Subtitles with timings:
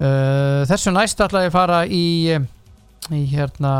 [0.00, 2.04] uh, þessu næst ætla ég að fara í
[3.14, 3.72] í hérna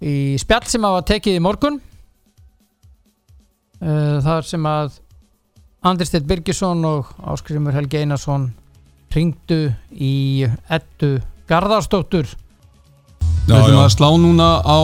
[0.00, 1.80] í spjall sem að var tekið í morgun.
[3.80, 4.98] Uh, þar sem að
[5.88, 8.50] Andristeit Birgisson og Áskrimur Helgi Einarsson
[9.14, 11.18] ringdu í ettu
[11.50, 12.28] Garðarsdóttur.
[13.48, 14.78] Við ætlum að slá núna á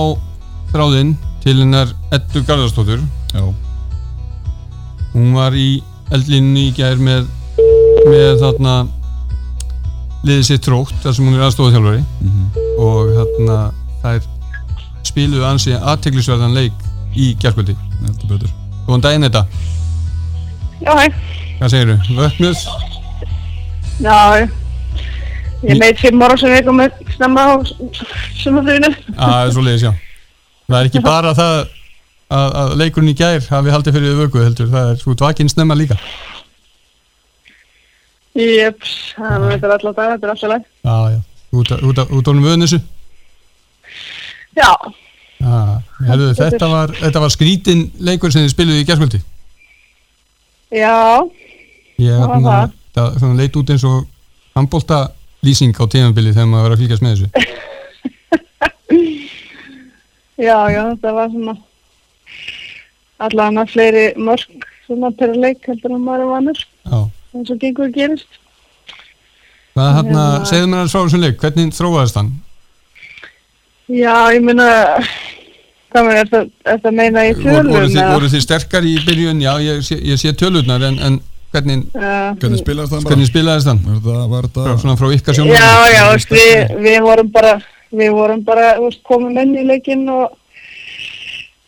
[0.73, 3.05] þráðinn til hennar Eddu Garðarsdóttur.
[3.37, 3.45] Já,
[5.13, 5.83] Hún var í
[6.13, 7.29] eldlinni í gær með
[8.07, 8.75] með þarna
[10.27, 11.77] liðið sitt trótt þar sem hún er aðstofað
[12.83, 13.59] og þarna
[14.03, 14.27] þær
[15.07, 17.33] spiluðu ansi aðteglisverðan leik í
[18.29, 18.51] betur.
[18.87, 19.43] Góðan daginn þetta,
[20.83, 21.07] Já, hæ.
[21.59, 21.97] hvað segirðu?
[22.19, 22.65] Vöknuð?
[24.05, 24.17] Já,
[25.65, 27.55] ég meit fimm ára sem við komum snemma á
[28.43, 28.93] sumafrýðinu.
[28.93, 29.93] Já, það er svo leiðis, já.
[30.67, 34.45] Það er ekki bara það að, að leikurinn í gær hafi haldið fyrir þau vöku
[34.45, 35.97] heldur, það er svo dvakinn snemma líka
[38.37, 40.65] Jöps, það er alltaf dag, þetta er alltaf lag.
[40.85, 41.19] Já, já,
[41.57, 42.81] út, af- út, af- út ánum vöðun þessu?
[44.57, 44.73] Já,
[45.41, 45.57] Já,
[46.09, 49.21] hefðu, þetta, var, þetta var skrítin leikur sem þið spiluðu í gærkvöldi.
[50.73, 50.95] Já,
[51.97, 52.73] Ég Það var það.
[52.97, 54.07] það, það leit út eins og
[54.57, 54.99] handbólta
[55.47, 57.29] lýsing á tímanbili þegar maður var að fylgjast með þessu.
[60.37, 61.55] Já, já, þetta var svona
[63.25, 66.99] allavega fleiri mörg svona per leik heldur en maður er vanur, Já.
[67.37, 68.41] Eins og gengur gerist.
[69.77, 72.31] Hvað hérna, Hérna- segðu mér að frá þessum leik, hvernig þróaðist hann?
[73.93, 74.67] Já, ég meina,
[75.93, 77.93] hvað með þetta, þetta meina í Voru, voru, tölum?
[77.95, 79.43] þið, voru þið sterkar í byrjun?
[79.45, 81.21] Já, ég sé, ég sé tölurnar en, en
[81.55, 83.85] hvernig, Hvernig spilaðist hann hvernig spilaðist hann?
[83.87, 85.55] Var þetta, var Frá, þetta svona frá ykkar sjónum?
[85.55, 87.55] Já, já, veist, við, við vorum bara
[87.97, 90.35] við vorum bara, þú veist, komum inn í leikinn og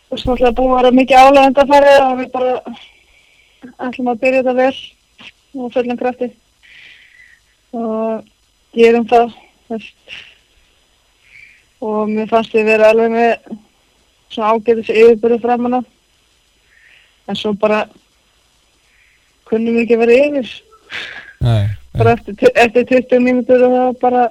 [0.08, 2.56] þú veist, náttúrulega búið að vera mikið álægand að fara og við bara
[3.86, 4.74] ætlum að byrja þetta vel
[5.54, 6.30] og fullum krafti.
[7.72, 8.24] Og
[8.74, 9.32] gerum það
[9.68, 10.18] veist.
[11.84, 13.56] Og mér fannst við vera alveg með
[14.32, 15.80] svona ágætis yfirbyrðu framan á
[17.28, 17.84] en svo bara
[19.48, 20.50] kunnum ekki vera yfir.
[21.44, 24.24] Nei, bara eftir, eftir 20 mínútur og það bara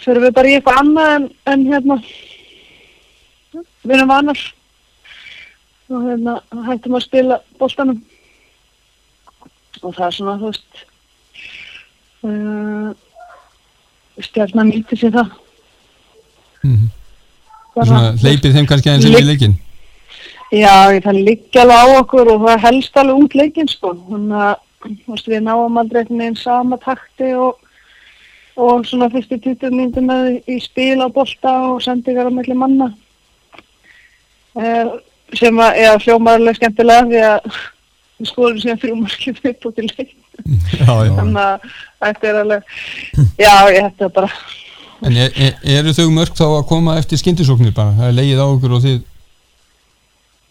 [0.00, 1.98] fyrir við bara í eitthvað annað en, en hérna.
[3.84, 4.40] Við erum vanar
[5.90, 6.36] og hérna
[6.68, 8.00] hættum að spila boltanum
[9.82, 10.84] og það er svona þú veist
[12.26, 12.90] uh,
[14.26, 15.30] stjarnan nýtti sér það
[16.60, 16.88] Mhm.
[17.74, 19.54] Bara- svona hleypið þeim kannski aðeins Leik- leikin
[20.52, 23.92] Já, það liggja alveg á okkur og það helst alveg út leikinn sko.
[24.10, 27.54] Þannig að við náum aldrei veginn sama takti og,
[28.58, 32.90] og svona fyrstu 20 mínútur með í spil á bolta og sendingar á melli manna.
[34.58, 34.86] Eh,
[35.38, 37.40] sem að, já, hljómar alveg skemmtilega því að
[38.28, 40.16] skoðum síðan þrjú markið upp út í leik.
[40.86, 41.68] Þannig að
[42.00, 42.74] þetta er alveg,
[43.40, 44.32] já, ég þetta er bara,
[45.00, 47.94] En er, er, eru þau mörg þá að koma eftir skyndisóknir bara?
[47.96, 48.98] Það er leið á okkur og þið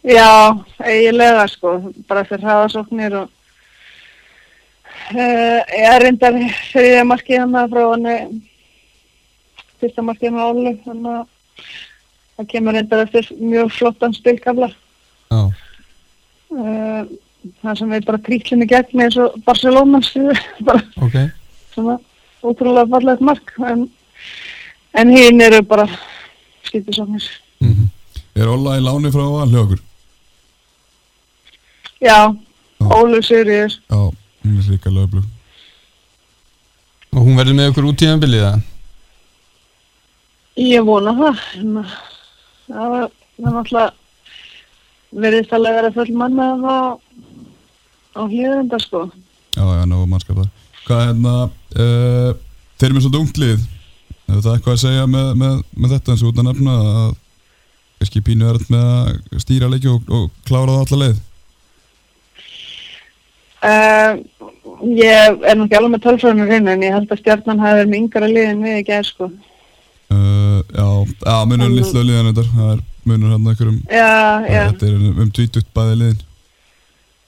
[0.09, 1.73] Já, eiginlega sko,
[2.07, 3.27] bara fyrir hraðasóknir og
[5.11, 6.37] uh, ég er reyndar
[6.71, 8.07] þriðja markið hann frá hann
[9.81, 11.25] fyrsta markið hann álu þannig að
[12.39, 14.71] það kemur reyndar eftir mjög flottan spilkafla.
[15.29, 15.41] Já,
[16.55, 17.03] uh,
[17.63, 20.01] það sem við bara kríklum í gegn eins og Barcelona
[20.67, 21.17] bara ok.
[21.73, 21.97] svona
[22.43, 23.53] ótrúlega fallegt mark.
[23.67, 23.85] En,
[24.95, 25.87] en hinn eru bara
[26.67, 27.25] skiptisóknir.
[28.39, 29.79] Er Olla í láni frá allir okkur?
[31.99, 32.31] Já,
[32.79, 35.25] Ólu Sigriður Já, hún er líka lögblug
[37.11, 38.61] Og hún verður með okkur út tímanbilið það?
[40.63, 41.41] Ég vona það.
[41.59, 41.73] en
[42.69, 43.91] Það var það náttúrulega
[45.25, 46.77] verið alveg að vera full manna á,
[48.19, 49.05] á hlýðenda sko.
[49.55, 50.49] Já, já, ná, mannskap það
[50.85, 52.29] Hvað er hérna uh,
[52.79, 53.63] Þeir eru með svo dunglið
[54.29, 57.09] Hefur það eitthvað að segja með, með, með þetta eins og út að nefna að
[57.99, 61.17] kannski pínu er með að stýra leiki og, og klára það alla leið
[63.59, 64.15] Uh,
[64.95, 67.97] ég er ekki alveg með tölfræðinu reynu en ég held að stjarnan hafi verið með
[67.99, 69.27] yngara lið en við ekki er sko.
[70.15, 70.85] uh, Já,
[71.25, 71.81] já, munur Alveg.
[71.81, 72.79] litlu liðan þetta Það er
[73.11, 74.07] munur hérna einhverjum Já,
[74.47, 74.63] já.
[74.71, 76.21] Þetta er um, um 20 bæði liðin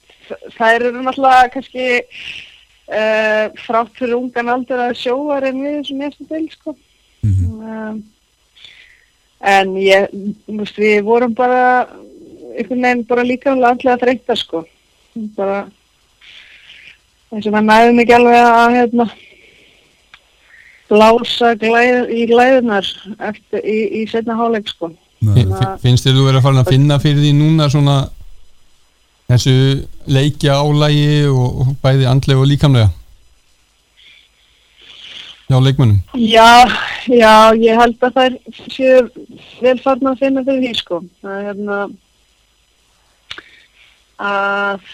[0.55, 6.29] þær eru náttúrulega kannski uh, frátt fyrir ungan aldur að sjóar en við sem eftir
[6.31, 6.77] til, sko.
[7.25, 7.99] um,
[9.44, 10.06] en ég,
[10.47, 11.88] þú veist, við vorum bara,
[12.55, 14.62] einhvern veginn bara líka allega þreytta, sko.
[15.37, 15.65] Bara,
[17.35, 19.09] eins og maður næðum ekki alveg að, hérna,
[20.91, 22.89] blása glæð, í glæðunar
[23.31, 24.91] eftir, í, í setna háleik sko.
[25.81, 27.97] Finnst þér þú verið að fara að finna fyrir því núna svona
[29.31, 29.57] þessu
[30.13, 32.91] leikja álægi og, bæði andlega og líkamlega
[35.49, 36.69] hjá leikmönnum Já,
[37.09, 38.37] já, ég held að þær
[38.73, 39.01] séu
[39.65, 41.01] vel farna að finna fyrir því sko.
[41.25, 41.81] Það er hérna
[44.25, 44.87] að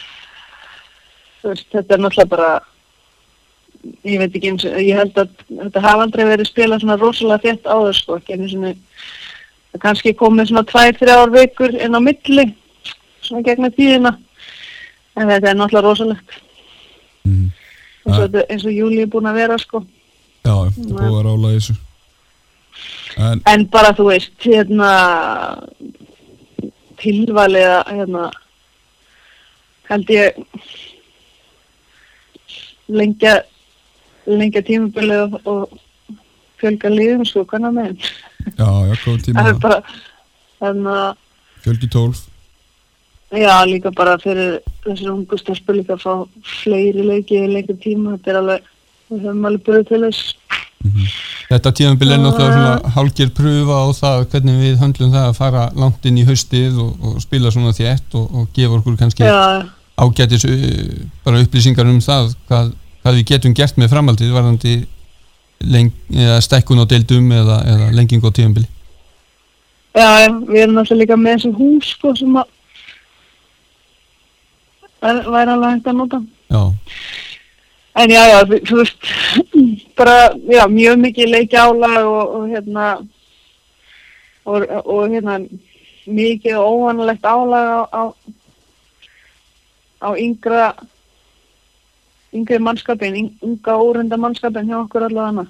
[1.40, 2.50] þú veist, þetta er náttúrulega bara
[4.04, 7.44] ég veit ekki eins og ég held að þetta hafa aldrei verið spilað svona rosalega
[7.46, 8.74] þétt áður sko, svona
[9.80, 12.46] kannski komið svona tvær, þrjár vikur inn á milli
[13.22, 14.16] svona gegna tíðina.
[15.18, 16.36] En þetta er náttúrulega rosalegt.
[17.24, 17.50] Mhm.
[18.06, 19.84] eins og, eins og Júli er búin að vera sko.
[20.44, 21.74] Já, það búið að rála þessu.
[23.20, 24.90] En, en bara þú veist hérna
[27.00, 28.30] tilvalið hérna
[29.90, 30.38] held ég
[32.88, 33.40] lengja
[34.26, 35.78] lengja tímabilið og,
[36.60, 39.44] fjölga liðum sko, hvernig með já, já, góðum tíma.
[39.44, 39.80] Það er bara
[40.60, 41.08] þannig að
[41.60, 42.20] Fjölgi 12
[43.40, 46.12] já, líka bara fyrir þessir ungu stelpur líka að fá
[46.60, 48.70] fleiri leiki í lengur tíma, þetta er alveg
[49.10, 50.36] við höfum alveg búið til þess.
[51.50, 55.64] Þetta tíðanbili er náttúrulega svona hálgir pröfa á það hvernig við höndlum það að fara
[55.76, 59.28] langt inn í haustið og, og spila svona þétt og, og gefa okkur kannski
[60.00, 60.46] ágætis
[61.26, 62.70] bara upplýsingar um það hvað,
[63.02, 64.74] hvað við getum gert með framhaldið varðandi
[66.40, 68.68] stekkun á deildum eða, eða lenging á tíðanbili
[69.96, 70.08] já,
[70.48, 72.48] við erum náttúrulega líka með þessi hús sko sem að
[75.00, 76.18] væri alveg hægt að nota.
[76.52, 76.62] Já,
[77.94, 79.08] En já, já, þú veist,
[79.98, 82.84] bara, já, mjög mikið leikja álag og, og hérna,
[84.46, 85.40] og, og hérna,
[86.06, 88.02] mikið óvanalegt álag á, á,
[90.06, 90.68] á yngra,
[92.36, 95.46] yngri mannskapin, yng- unga órunda mannskapin hjá okkur allavega.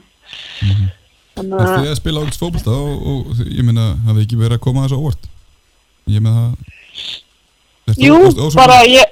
[1.37, 4.57] Þannig Er þið að, að spila ágætt fótbolta og, og ég meina, hafið ekki verið
[4.59, 5.29] að koma þessu óvart?
[6.11, 8.57] Ég með það jú, ósammála?
[8.61, 9.07] bara ég,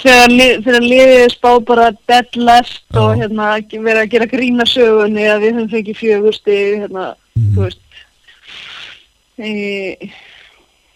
[0.00, 0.32] þegar,
[0.64, 3.00] þegar liðið spáð bara dead last Já.
[3.02, 7.04] og hérna verið að gera grína sögunni að við höfum fengið fjögusti, hérna,
[7.38, 7.52] Mhm.
[7.54, 7.80] þú veist
[9.38, 10.10] e,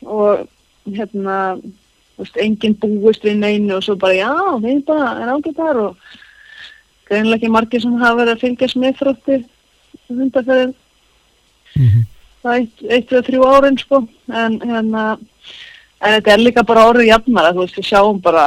[0.02, 0.48] og
[0.90, 1.70] hérna þú
[2.18, 5.96] veist, enginn búist við neinu og svo bara já, við bara er ágætt þar og
[7.08, 9.40] greinlega ekki margir sem hafa verið að fylgjast með þrótti
[10.12, 10.74] hundarferðin
[11.72, 12.02] Mhm.
[12.44, 13.98] það eitt, eitt eða þrjú árin sko
[14.28, 15.04] en hérna
[16.02, 18.46] en þetta er líka bara orðið jafnara þú veist, við sjáum bara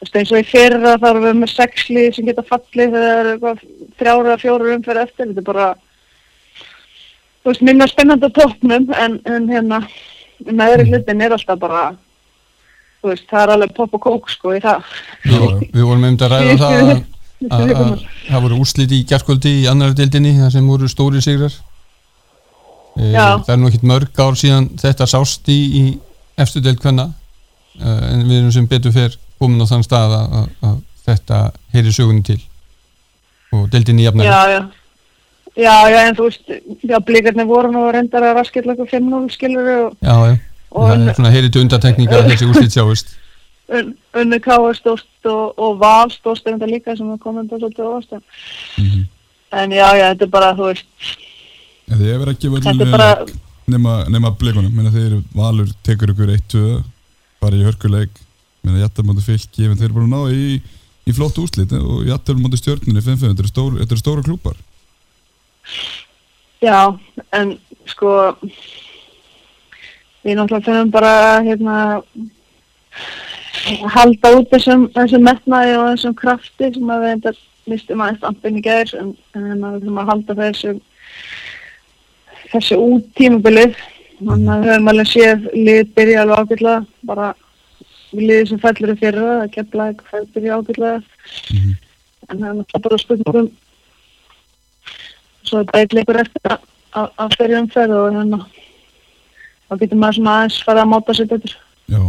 [0.00, 3.62] eins og í fyrra þá erum við með sexli sem geta fallið þegar það er
[4.00, 5.26] þrjára fjóra umferð eftir.
[5.28, 5.66] Þetta er bara
[7.40, 9.80] þú veist, minna spennandi á toppnum en, en hérna
[10.44, 11.82] meðri hlutin er alltaf bara
[13.00, 14.92] þú veist, það er alveg pop og kók sko í það.
[15.24, 16.92] Já, við vorum einmitt að ræða það að,
[17.56, 21.56] að, að það voru úrslit í gerskvöldi í annar deildinni þar sem voru stóri sigrar.
[22.98, 25.82] E, það er nú ekkit mörg ár síðan þetta sást í, í
[26.40, 27.08] efstu deild hvenna
[27.78, 30.76] e, en við erum sem betur fer komin á þann stað að, að,
[31.06, 31.38] þetta
[31.72, 32.40] heyri sögunni til
[33.56, 34.28] og deildinni jafnari.
[34.28, 34.60] Já, já.
[35.58, 36.52] Já, já, en þú veist,
[36.86, 40.36] já, blikarnir voru nú reyndar að raskilla eitthvað 5-0 skilur og, já, já.
[40.70, 43.10] Og það er svona heyri til undatekninga þessi úrslit sjáist.
[43.70, 47.86] Un, unni Káa stóst og, og Val stóst þetta líka sem er komin þetta svolítið
[47.86, 48.22] óvast en,
[48.80, 49.04] Mhm.
[49.52, 50.88] en já, já, þetta er bara, þú veist
[51.90, 53.10] þið hefur ekki verið er bara,
[53.70, 56.64] nema, nema blikunum, menna þeir eru valur tekur ykkur 1-2
[57.40, 58.10] bara í hörkuleik,
[58.66, 60.60] menna jættar mútið fylki en þeir eru bara að ná í,
[61.06, 64.58] í flott úslit og jættar mútið stjórnunni 5-5 þetta eru stór, þetta eru stóra klúpar
[66.62, 66.98] já,
[67.38, 67.54] en
[67.86, 68.34] sko
[70.24, 71.12] við náttúrulega finnum bara
[71.46, 71.76] hérna
[73.94, 77.32] halda út þessum, þessum metnaði og þessum krafti sem að við enda
[77.70, 80.72] mistum aðeins ampin í gær en, en að við þurfum að halda þessu
[82.50, 83.76] þessu út tímabilið
[84.20, 87.28] þannig að við höfum alveg séð lið byrja alveg ágætlega bara
[88.10, 90.96] við liðið sem fellur í fyrra að kepla eitthvað byrja ágætlega
[91.50, 91.74] Mhm.
[92.30, 93.50] en það er náttúrulega bara spurningum
[95.46, 98.40] svo er bara eitt leikur eftir að- að að fyrir umferð og hérna
[99.70, 101.56] þá getur maður svona aðeins farið að máta sér betur.
[101.90, 102.00] Já,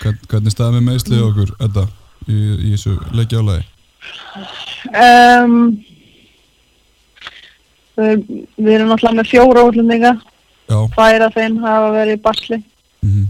[0.00, 1.84] Hvern, hvernig staðið með meðslið okkur, Edda,
[2.26, 3.64] í, í þessu leikjálaði?
[4.96, 5.54] um,
[7.96, 8.24] við,
[8.56, 10.12] við erum náttúrulega með fjóra útlendinga.
[10.66, 12.58] Af þeim hafa verið í basli.
[13.06, 13.26] Mhm,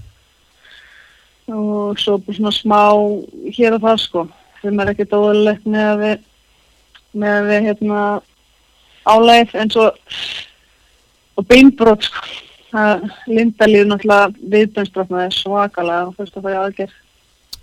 [1.53, 2.81] og svo svona smá
[3.55, 4.23] hér og það sko
[4.63, 6.25] sem er ekkert óðurlegt með að við
[7.17, 8.01] með að við hérna
[9.07, 10.01] áleið eins og
[11.37, 12.25] og beinbrot sko
[12.76, 13.04] það
[13.37, 16.95] lindalíf náttúrulega viðbjörnstrafnaði svakalega og fyrst að það er aðgerð.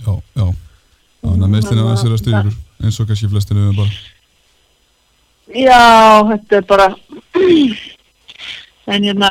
[0.03, 0.45] Já, já.
[1.23, 3.93] Þannig að meðslið aðeins er að styrir ykkur eins og kannski flestinu við bara.
[5.53, 5.81] Já,
[6.31, 6.87] þetta er bara
[8.93, 9.29] en hérna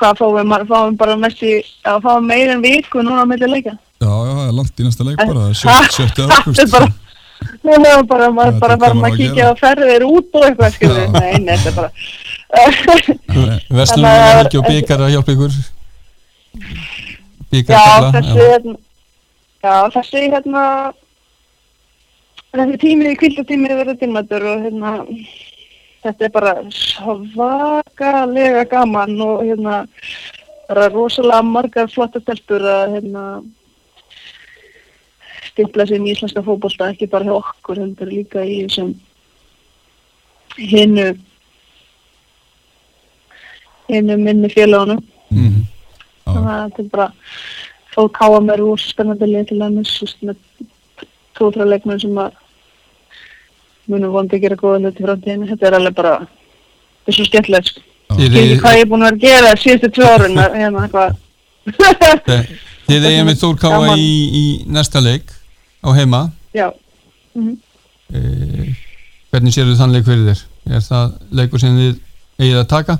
[0.00, 1.52] hvað fáum við, fáum bara mest í
[1.88, 4.86] að fáum meir en viku núna á milli leika Já, já, það er langt í
[4.86, 6.60] næsta leik bara, Ha, sjö- sjötti það ágúst.
[6.64, 6.88] er bara
[7.60, 11.02] hefur bara, Það bara er gaman að kíkja á ferðir út og eitthvað, skilur.
[11.12, 11.90] Nei, nei, þetta er bara
[12.50, 15.52] Vestlum að- er ekki og byggar að hjálpa ykkur.
[17.50, 17.76] Byggar
[18.16, 18.74] þessi hérna
[19.60, 20.62] Já, þessi hérna
[22.56, 24.90] þessi tími, kvildatími verður tímaður og hérna
[26.00, 29.82] þetta er bara svakalega gaman og hérna
[30.70, 33.24] bara rosalega margar flotta stelpur að hérna
[35.50, 38.94] stimpla sig í íslenska fótbolta ekki bara hjá okkur, heldur líka í þessum
[40.56, 41.06] hinnu
[43.94, 45.66] hinnu minni félagunum Mhm.
[46.26, 47.12] Já, þannig að þetta er bara
[47.94, 50.36] fóð káa með rosa spennandi lið til þú veist, með
[51.38, 52.32] tóðra leikmenn sem að
[53.90, 57.24] munum vondi að gera góða hluti í framtíðinu þetta er alveg bara þetta er svo
[57.28, 57.80] skemmtilegt sko.
[58.10, 61.16] Þið hvað ég er búin að vera að gera síðustu að- hérna eitthvað
[62.90, 63.98] Þið eigið með Þór Káa Gaman.
[63.98, 65.30] í, í næsta leik
[65.84, 66.70] á heima já
[67.34, 67.56] Mhm.
[68.14, 68.74] e,
[69.30, 70.40] Hvernig sérðu þann leik fyrir þér?
[70.74, 72.00] Er það leikur sem þið
[72.40, 72.98] eigið að taka?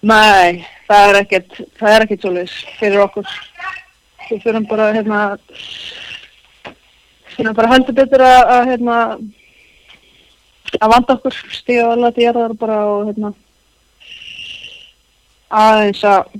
[0.00, 3.34] Nei, það er ekkert það er ekkert svoleiðis fyrir okkur.
[4.30, 5.20] Við fyrir bara hérna
[7.34, 8.96] fyrir bara heldur betur að, að hérna
[10.78, 13.32] að vanda okkur stíða alveg til jarðar bara og hérna
[15.50, 16.36] aðeins að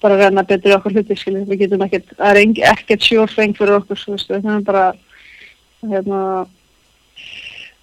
[0.00, 4.00] bara reyna betur okkur hluti skilur, við getum ekkert, það er ekkert sjórfeng fyrir okkur,
[4.00, 4.84] þú veist, við þurfum bara
[5.90, 6.20] hérna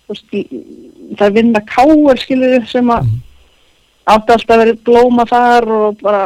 [0.08, 0.36] þú veist,
[1.20, 3.12] það er vinna káir skilur sem að
[4.08, 6.24] átti alltaf vera blóma þar og bara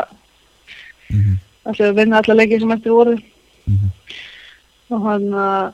[1.11, 1.38] Mhm.
[1.67, 3.15] ætlaði að vinna alla leikið sem eftir voru
[3.67, 3.89] Mhm.
[4.91, 5.73] og hann að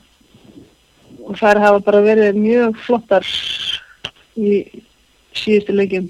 [1.28, 3.24] og þær hafa bara verið mjög flottar
[4.36, 4.64] í
[5.34, 6.08] síðustu leikjum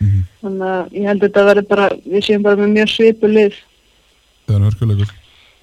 [0.00, 0.22] Mhm.
[0.42, 3.54] þannig að ég held að þetta verði bara við séum bara með mjög svipu lið
[4.48, 5.10] Það er hörkuleikur.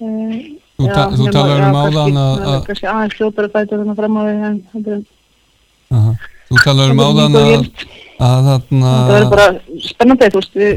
[0.00, 3.76] Eh, Þú, ta þú já, um áðan að, það er kannski aðeins fljótar að bæta
[3.78, 5.06] þarna fram á því en
[5.90, 6.12] aha,
[6.46, 7.68] Þú talar um áðan að,
[8.22, 9.46] að þarna þetta verður bara
[9.88, 10.74] spennandi þú veist við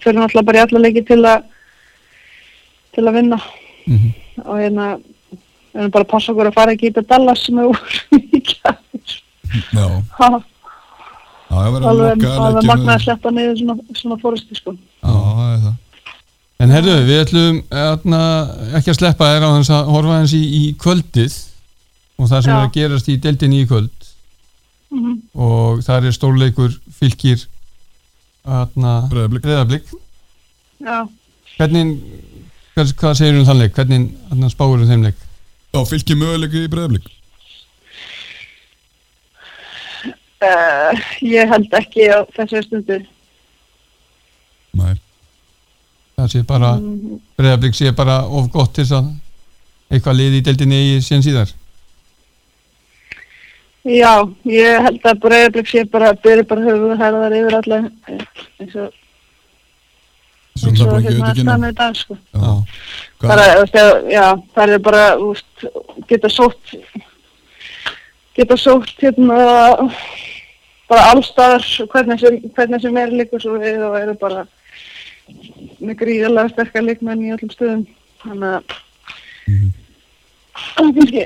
[0.00, 1.42] fyrir náttúrulega bara í alla leiki til að
[2.96, 3.40] til að vinna
[3.90, 4.10] Mhm.
[4.44, 4.86] og hérna
[5.72, 7.78] við erum bara að passa okkur að fara ekki í þetta Dallas sem úr
[8.12, 8.56] mikið
[9.74, 9.86] Já,
[10.20, 10.40] Ha, já,
[11.50, 12.66] það að alveg leikjum.
[12.70, 15.74] magna að sleppa niður svona, svona fórusti sko Já, það er það.
[16.60, 18.20] En herðu, við ætlum atna,
[18.78, 21.38] ekki að sleppa þér á þess að horfa hans í, í kvöldið
[22.20, 22.56] og það sem Já.
[22.60, 23.99] er að gerast í deildinni í kvöld
[24.90, 27.46] mm og það er stórleikur fylgir
[30.80, 31.08] já
[31.60, 31.96] Hvernig,
[32.74, 33.74] hvað, hvað segir um þann leik?
[33.76, 35.18] Hvernig atna, spáur um þeim leik?
[35.74, 37.08] Já, fylgir möguleiki í breyðablik.
[40.40, 43.00] uh, ég held ekki á þessu stundu
[44.80, 44.94] Nei.
[46.16, 49.08] Það sé bara, mm, Breiðablík sé bara of gott til þess að
[49.90, 51.54] eitthvað liði í deildinni í síðan síðar.
[53.84, 57.78] Já, ég held að breyðablik sé bara byrja bara höfuð herðar yfir alla
[58.60, 58.90] eins og
[60.60, 62.52] eins og hérna í dag sko Já.
[63.20, 63.46] Bara,
[64.10, 65.64] já, það er bara úst,
[66.08, 66.74] geta sótt
[68.36, 69.40] geta sótt hérna
[70.90, 74.46] bara allstaðar hvernig sem, hvernig sem er líka svo við og eru bara
[75.80, 77.84] með gríðarlega sterkar leikmenn í öllum stöðum
[78.24, 78.78] þannig að
[79.50, 79.68] Mhm.
[80.60, 81.22] það er kannski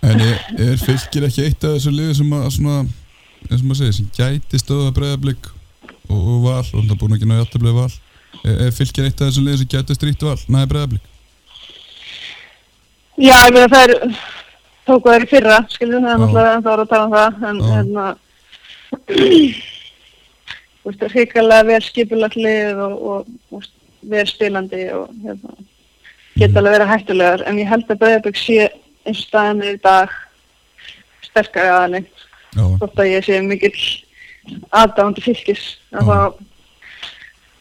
[0.00, 2.76] En er, er fylgir ekki eitt af þessu liði sem að svona,
[3.48, 5.50] eins og maður segir, sem gæti stöða breyðablik
[6.08, 7.90] og, og val, og það búin ekki ná jættabli val.
[8.40, 10.38] Er, er fylgir eitt af þessu liði sem gæti strýtt val?
[10.48, 11.04] Nei, breyðablik.
[13.20, 14.20] já, ég meina það er
[14.88, 17.30] tóku þær í fyrra, skilur það er náttúrulega en það var að tala um það
[17.50, 18.06] en hérna
[20.80, 23.68] þú veist, hrikalega vel skipulagt lið og, og, og
[24.10, 25.58] vel spilandi og hérna
[26.38, 28.70] geta alveg verið hættulegar en ég held að Breiðabögg sé
[29.08, 30.12] eins staðan er í dag
[31.30, 32.04] sterkari
[32.50, 33.74] Já, þótt að ég sé mikill
[34.74, 36.00] aðdándi fylgis Já.
[36.00, 36.38] að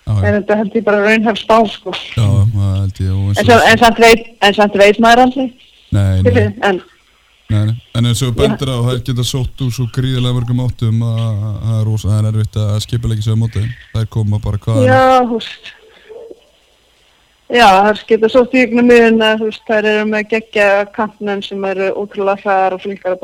[0.10, 1.94] þá er þetta held ég bara raunhæf spá sko.
[2.18, 5.50] Já, held ég en, svo, en, samt veit, en veit maður aldrei.
[5.90, 6.82] Nei, nei, en
[7.50, 7.76] nei, nei.
[7.98, 11.28] En eins og þú bendir á, það geta sótt úr svo gríðilega mörgum áttum að
[11.74, 13.66] að það er er erfitt að skipilegja sig á móti.
[13.94, 15.74] Það er koma bara hvað já, veist
[17.50, 21.64] já, það geta svo stíknu miðun að þú veist, þær eru með geggja kantmenn sem
[21.66, 23.22] eru ótrúlega hraðar og flinkar að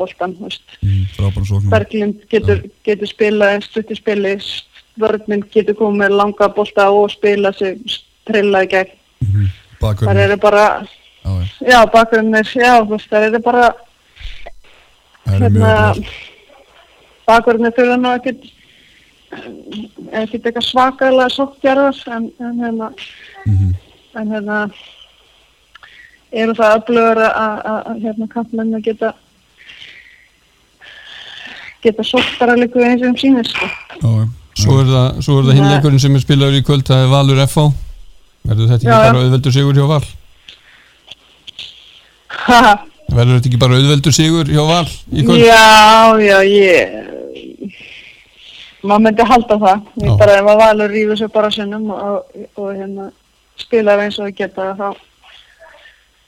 [0.50, 1.70] veist mm.
[1.70, 4.34] Berglind getur, getur spilað einn stutti spili,
[5.00, 7.78] vörninn getur komið langa bolta og spila sig
[8.26, 8.90] trilla í gegn.
[9.22, 10.22] Mm, Það Bakverðin.
[10.24, 10.66] eru bara,
[11.26, 11.70] Já, já.
[11.70, 12.72] já, bakgrunnir, já,
[13.10, 13.66] það eru bara,
[15.26, 16.04] Það er mjög hérna,
[17.26, 18.44] bakverðinu þurfa nú ekkert
[20.16, 22.90] ekkert eitthvað svakalega sóttjarðar en, en hérna
[23.46, 23.74] Mhm.
[24.20, 24.58] En hérna
[26.32, 29.12] eru það öflugur að, að, að hérna kampmennu geta
[31.84, 33.68] geta sótt bara líka eins og um sínir sko.
[34.56, 37.66] Svo er það, það hinn leikurinn sem er spilaður í kvöld, það er Valur FH.
[38.46, 40.04] Verður þetta ekki Já, bara auðveldur sigur hjá Val?
[42.46, 42.60] Ha,
[43.10, 45.44] Verður þetta ekki bara auðveldur sigur hjá Val í kvöld?
[45.44, 45.62] já,
[46.22, 46.96] já, ég
[48.86, 50.16] maður myndi halda það ég Já.
[50.20, 53.08] bara ef að Valur rífur sér bara sinnum og, og hérna
[53.56, 54.88] spilar eins og geta þá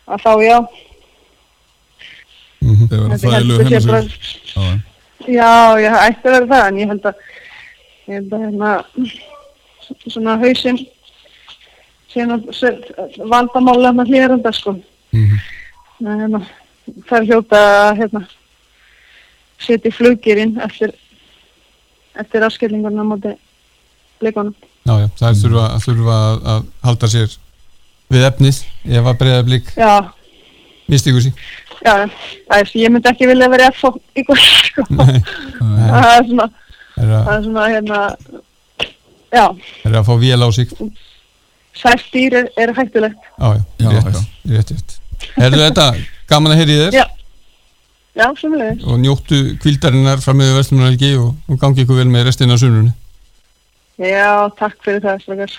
[0.09, 0.59] að þá já
[2.59, 2.89] Mhm.
[2.91, 4.81] Þeir verða þægilegu heldur sé heima bara- sig.
[5.29, 7.15] Já, ég ætti að vera það, en ég held að,
[8.09, 8.71] ég held að hérna,
[10.09, 10.79] svona hausinn,
[13.31, 14.75] vandamála með hlýranda, sko.
[15.13, 15.39] Mhm.
[16.01, 16.41] En hérna,
[17.09, 18.23] það er hljóta að, hérna,
[19.59, 20.93] setja flugirinn eftir,
[22.17, 23.37] eftir afskellinguna á móti
[24.21, 24.55] leikunum.
[24.89, 27.33] Já, já, það er þurfa, þurfa að, að halda sér
[28.09, 28.61] við efnið
[28.99, 29.91] ef að breyða blík Já,
[30.89, 31.33] mistikur sí.
[31.83, 34.87] já, það er, ég myndi ekki vilja vera eftir í góð, sko.
[34.97, 35.19] Nei.
[35.59, 36.47] Það er svona,
[36.95, 38.01] það er það að, er svona, hérna,
[39.29, 39.45] já,
[39.83, 40.73] það er að fá vél á sig.
[41.83, 43.29] sætt dýr er, er hættulegt.
[43.37, 44.99] Já, já, rétt, rétt, rétt.
[45.37, 45.89] Herðu þetta,
[46.31, 47.07] gaman að heyri þér Já.
[48.19, 48.33] Já,
[48.89, 52.91] og njóttu kvildarinnar fram með Vestlumannalgi og, og gangi ykkur vel með restina af sunnunni.
[53.99, 55.55] Já, takk fyrir það, slakar.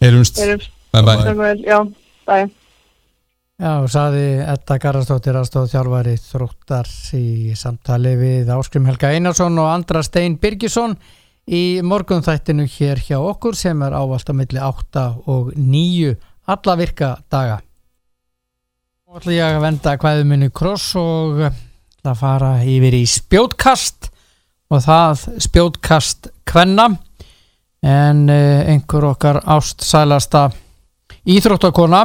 [0.00, 1.34] Heyrumst, Erum, bye bye.
[1.38, 1.78] vel, já,
[2.26, 2.50] bæ.
[3.60, 10.00] Já, saði Edda Garðarsdóttir aðstóð þjálfari þróttar í samtali við Áskrim Helga Einarsson og Andra
[10.02, 10.94] Stein Birgisson
[11.44, 16.14] í morgunþættinu hér hjá okkur sem er ávallt á milli 8 og 9
[16.50, 17.60] alla virka daga.
[19.04, 24.08] Nú ætla ég að venda hvaðið minni kross og ætla að fara yfir í spjótkast
[24.72, 26.88] og það spjótkast kvenna
[27.82, 30.48] en eh, einhver okkar ástsælasta
[31.24, 32.04] íþróttakona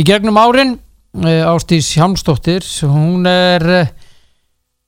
[0.00, 0.78] í gegnum árin
[1.24, 3.90] eh, Ástís Hjámsdóttir hún er eh,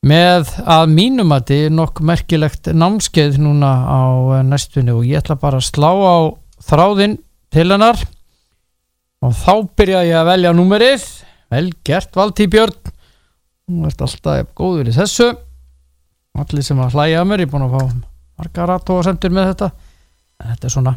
[0.03, 4.03] með að mínumati nokk merkilegt námskeið núna á
[4.43, 6.19] næstunni og ég ætla bara að slá á
[6.67, 7.21] þráðinn
[7.53, 8.01] til hennar.
[9.23, 11.05] Og þá byrja ég að velja númerið.
[11.53, 12.95] Vel gert Valtí Björn.
[13.71, 15.31] Hún ert alltaf góður í þessu.
[16.35, 18.12] Allir sem að hlæja að mér ég er búin að fá
[18.43, 19.69] margar aðtóðasendur með þetta.
[20.43, 20.93] En þetta er svona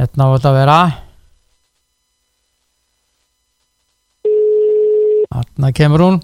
[0.00, 0.78] hérna á þetta að vera.
[5.34, 6.22] Þarna kemur hún.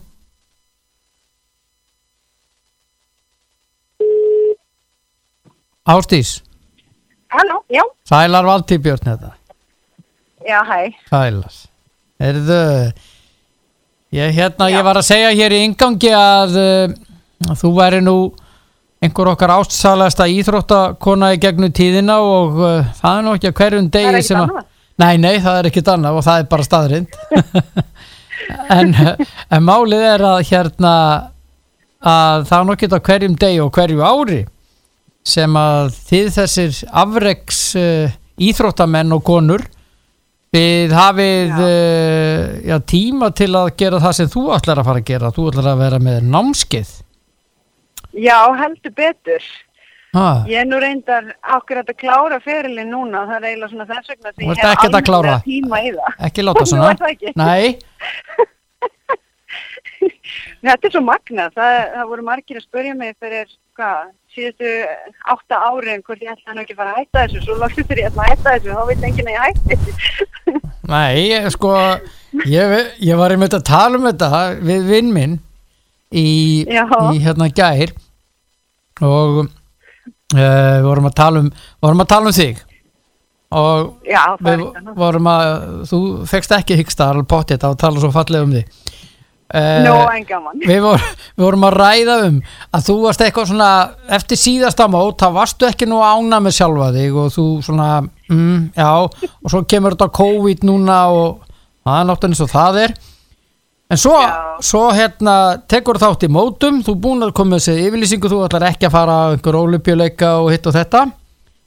[5.90, 6.36] Ástís
[7.32, 7.80] Halló, já.
[8.06, 9.30] Sælar Valtí Björn þetta
[10.46, 10.92] Já, hæ.
[11.08, 11.56] Sælar.
[12.20, 12.58] Erðu
[14.10, 16.94] Ég, hérna, ég var að segja hér í ingangi að uh,
[17.58, 18.14] þú væri nú
[19.00, 24.22] einhver okkar ástsælasta íþróttakona í gegnum tíðina og uh, það er að hverjum er degi
[24.28, 24.62] sem að.
[25.00, 27.14] Nei, nei, það er ekkert annað og það er bara staðrind
[28.76, 28.92] en,
[29.48, 30.94] en málið er að hérna
[32.00, 34.40] að það er nokkið á hverjum degi og hverju ári
[35.30, 39.64] sem að þið þessir afreks uh, íþróttamenn og konur
[40.52, 45.12] við hafið uh, já, tíma til að gera það sem þú ætlar að fara að
[45.12, 45.32] gera.
[45.32, 46.98] Þú ætlar að vera með námskeið
[48.16, 49.44] Já, heldur betur.
[50.14, 54.10] ha, Ég er nú reyndar akkurat að klára ferilin núna, það er eiginlega svona þess
[54.10, 55.36] vegna ert ekkert að klára.
[55.44, 56.16] tíma í það.
[56.28, 57.32] ekki láta svona ekki.
[57.38, 57.78] Nei,
[60.60, 64.70] Þetta er svo magnað, það, það voru margir að spurja mig fyrir, hvað, síðustu
[65.34, 68.02] átta árin hvort ég ætla nú ekki að fara að hætta þessu, svo loksum fyrir
[68.04, 69.74] ég ætla að hætta þessu, þá veit enginn að ég hætti.
[70.90, 71.72] Nei, ég, sko
[72.50, 72.74] ég,
[73.10, 74.30] ég var einmitt að tala um þetta
[74.70, 75.36] við vinn minn
[76.10, 76.28] í,
[76.66, 77.94] í hérna gær
[79.00, 79.46] og uh,
[80.34, 82.66] við vorum að tala um vorum að tala um þig.
[83.50, 84.60] Og Já, við
[84.94, 85.48] vorum að
[85.90, 88.68] þú fekst ekki hyggsta alveg pottið að tala svo fallega um þig.
[89.50, 89.82] Uh,
[90.14, 90.60] en gaman.
[90.62, 91.02] við, vor,
[91.34, 92.36] við vorum að ræða um
[92.70, 93.70] að þú varst eitthvað svona
[94.14, 97.88] eftir síðasta mót, þá varstu ekki nú ána með sjálfa þig og þú svona
[98.30, 101.42] mm, já, og svo kemur þetta COVID núna og
[101.82, 102.94] það er náttúrulega eins og það er
[103.90, 104.14] en svo,
[104.64, 105.34] svo hérna
[105.70, 109.18] tekur þátt í mótum, þú búin að koma þessi yfirlýsingu, þú ætlar ekki að fara
[109.18, 111.06] á einhver ólupjuleika og hitt og þetta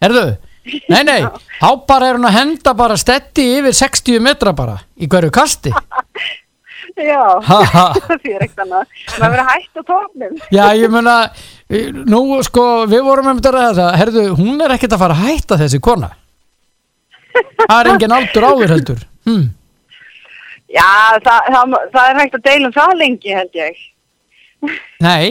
[0.03, 0.27] erðu?
[0.63, 1.19] Nei, nei,
[1.59, 5.73] þá bara er hún að henda bara stetti yfir 60 metra bara í hverju kasti
[6.93, 8.97] Já, það er ekkert annað.
[9.17, 10.36] Maður verið hætt á tóknum.
[10.53, 11.15] Já, ég meina,
[12.09, 15.59] nú sko, við vorum með þetta það, herðu, hún er ekkert að fara að hætta
[15.63, 16.12] þessi kona.
[17.63, 19.05] Það er engin aldur áður heldur.
[19.25, 19.47] Hmm.
[20.73, 20.89] Já,
[21.21, 23.75] það, það, það er hægt að deila um það lengi held ég.
[25.03, 25.27] Nei,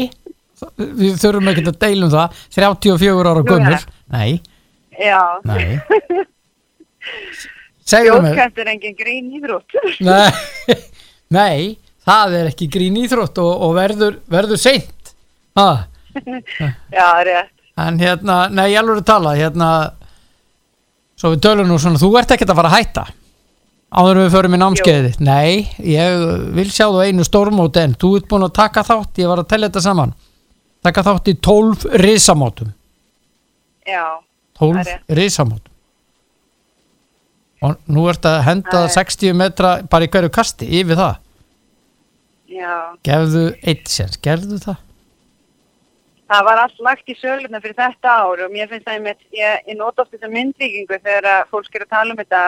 [0.77, 3.81] við þurfum ekki að deila um það 34 ára ja.
[4.13, 4.33] Nei,
[5.01, 5.23] Já.
[5.49, 5.81] nei
[7.93, 9.71] Segðu mér Jótkast er engin grín íþrótt.
[10.07, 10.31] Nei,
[11.33, 11.59] nei,
[12.07, 15.15] það er ekki grín íþrótt og, og verður, verður seint
[15.59, 15.89] ha,
[16.99, 17.51] Já, rétt.
[17.83, 19.69] En hérna, nei, ég alveg að tala hérna
[21.17, 23.05] Svo við tölum nú svona, þú ert ekkert að fara að hætta
[23.93, 26.23] Áður við förum í námskeiði Nei, ég
[26.57, 29.51] vil sjá þú einu stórmót en þú ert búin að taka þátt, ég var að
[29.53, 30.15] tella þetta saman
[30.83, 32.71] Taka þátt í 12 risamótum
[33.87, 34.05] Já,
[34.57, 35.05] Það 12 rétt.
[35.19, 35.69] risamótum
[37.63, 41.21] Og nú ert að henda er- 60 metra bara í hverju kasti yfir það
[42.53, 42.73] já.
[43.07, 44.81] Gefðu eitt sér, gerðu það?
[46.33, 49.63] Það var allt lagt í söluna fyrir þetta ár og mér finnst það einmitt, ég,
[49.69, 52.43] ég nota oft þessa myndvíkingu þegar að fólk er að tala um þetta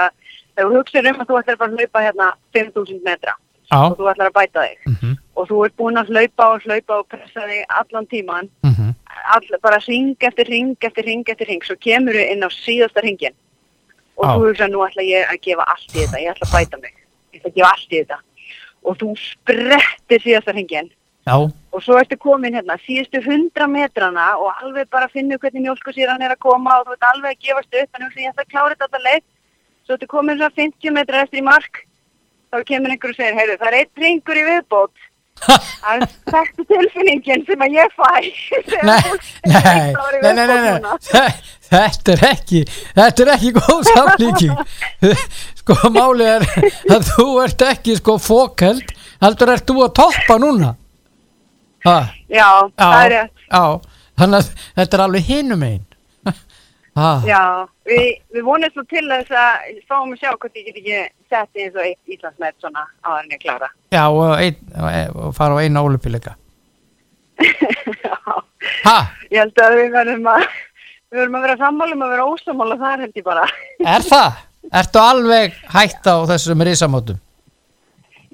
[0.55, 4.11] þegar þú hugsaður um að þú ætlar að hlaupa hérna 5000 metra Já, og þú
[4.13, 7.47] ætlar að bæta þig mhm, og þú ert búin að hlaupa og hlaupa og pressa
[7.49, 8.93] þig allan tíman mhm.
[9.35, 13.05] all, bara ring eftir ring eftir ring eftir ring svo kemur þú inn á síðasta
[13.05, 13.37] ringin
[14.17, 14.35] og Já.
[14.35, 16.95] þú hugsa nú ætla ég að gefa allt í þetta, ég ætla að bæta mig
[17.35, 18.19] ég ætla að gefa allt í þetta.
[18.85, 20.91] Og þú sprettir síðasta ringin
[21.25, 26.21] Já, og svo ertu komin hérna síðustu hundra metrana og alveg bara finnu hvernig mjölkusýran
[26.21, 28.77] er að koma og þú ert alveg að gefast upp en þú ætla að klára
[28.83, 29.23] þetta leið
[29.85, 31.85] svo ertu komin svona 50 metrar eftir í mark
[32.55, 35.11] þá kemur einhver og segir, heyrðu, það er eitt ringur í viðbót.
[35.45, 38.11] Það er þekktu tilfinningin sem að ég fæ.
[38.91, 39.01] Nei,
[40.23, 41.25] nei, nei, nei, nei,
[41.65, 42.61] Þetta er ekki,
[42.95, 44.61] þetta er ekki góð samlíking.
[45.59, 46.47] Sko, málið er
[46.95, 48.95] að þú ert ekki sko fókeld,
[49.25, 50.75] heldur ert þú að toppa núna.
[51.89, 51.97] Ha,
[52.31, 53.89] já, það er rétt.
[54.21, 55.83] þannig að þetta er alveg hinum einn.
[56.95, 57.41] Ha, já,
[57.91, 58.05] við,
[58.37, 61.01] við vonum svo til þess að fáum að sjá hvort ég get ekki
[61.33, 62.85] sett eins og eitt Íslandsmet svona
[63.19, 64.61] en ég klára já og, ein,
[65.19, 66.37] og fara á eina ólupileika.
[67.43, 68.15] já
[68.87, 68.97] Ha,
[69.33, 73.03] Ég held að við verðum að við verðum að vera sammálum að vera ósamála þar
[73.05, 73.45] held ég bara.
[73.85, 74.39] er það?
[74.81, 77.19] Ertu alveg hætt á þessum risamótum?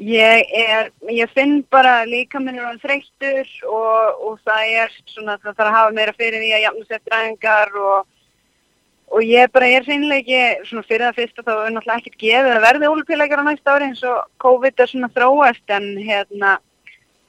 [0.00, 5.34] Ég er, ég finn bara líka minn er hann þreyttur og, og það er svona
[5.42, 8.06] það þarf að hafa meira fyrir því að jafna sér eftir æfingar og,
[9.10, 12.56] og ég bara er seinlega ekki svona fyrir það fyrsta þá er náttúrulega ekkert gefið
[12.56, 16.58] að verði ólupíleikar á næsta ári eins og COVID er svona þróast en hérna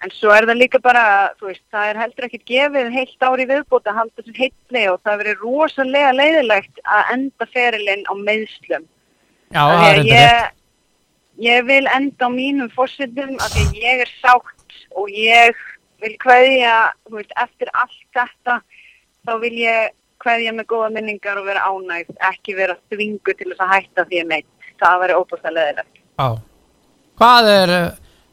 [0.02, 1.04] En svo er það líka bara,
[1.38, 4.98] þú veist, það er heldur ekkert gefið heilt ári viðbútt að halda þessu heitli og
[5.06, 8.88] það verið rosalega leiðilegt að enda ferilinn á meðslum.
[9.54, 10.58] Já, það er þetta rétt.
[11.46, 15.62] ég, vil enda á mínum fórsetum af því ég er sátt og ég
[16.02, 18.58] vil kveðja, þú veist, eftir allt þetta,
[19.30, 23.66] þá vil ég kveðja með góða minningar og vera ánægð, ekki vera þvingu til þess
[23.66, 24.70] að hætta því að meitt.
[24.82, 26.00] Það væri óbúslega leiðilegt.
[26.18, 26.30] Já.
[27.22, 27.90] Hvað er, eh,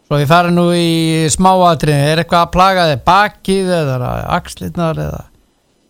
[0.09, 0.93] svo ég fari nú í
[1.35, 5.25] smáatriðin, er eitthvað að plaga þig bakið eða axlirnar eða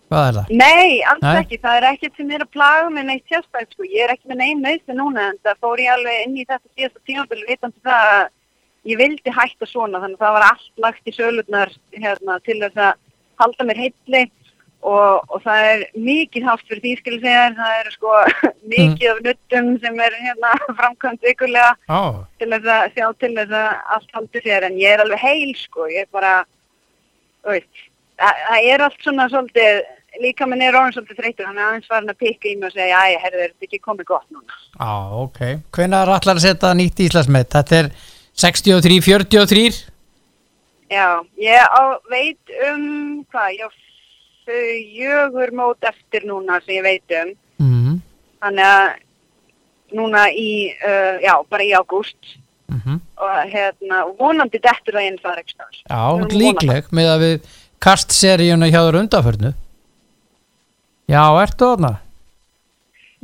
[0.08, 0.52] hvað er það?
[0.62, 1.36] Nei, alls Nei?
[1.42, 1.60] ekki.
[1.62, 3.84] Það er ekkert sem er að plaga með neitt sérstækt, sko.
[3.84, 6.74] Ég er ekki með neinn meðsli núna, en það fór ég alveg inn í þetta
[6.74, 8.24] síðasta tímabili vitandi það að
[8.88, 12.82] ég vildi hætta svona, þannig að það var allt lagt í sölurnar hérna, til þess
[12.88, 12.92] að
[13.42, 14.24] halda mér heitli
[14.86, 17.56] og, og það er mikið haft fyrir því, skil ég segja, þér.
[17.58, 18.14] það er sko
[18.74, 22.00] mikið af nuttum sem er hérna framkvæmt ykkurlega Já,
[22.38, 25.54] til þess að sjá til þess að allt haldur sér en ég er alveg heil
[25.58, 26.34] sko, ég er bara
[27.48, 27.86] veist,
[28.20, 29.82] það, það er allt svona svolítið,
[30.22, 32.76] líka minn er orðin svolítið þreytur, hann er aðeins farin að pikka í mig og
[32.76, 35.42] segja, æ, herðu, er þetta ekki komið gott núna já, ok.
[35.74, 37.50] Hvenær er allar að setja nýtt Íslandsmet?
[37.56, 37.92] Þetta er
[38.38, 39.82] 63-43?
[40.88, 41.08] Já,
[41.42, 42.84] ég á, veit um
[43.28, 43.70] hvað, ég á
[44.48, 44.64] þau
[44.98, 47.78] jögur mót eftir núna sem ég veit um Mm
[48.38, 48.88] þannig að
[49.98, 50.50] núna í,
[50.84, 52.36] uh, já, bara í ágúst
[52.68, 52.98] -hmm.
[53.16, 56.02] og hérna, vonandi dettur það inn þar ekki stafs Já,
[56.34, 59.54] líkleg með að við kastseríuna hjá þér undanförnu.
[61.08, 61.92] Já, ertu þarna?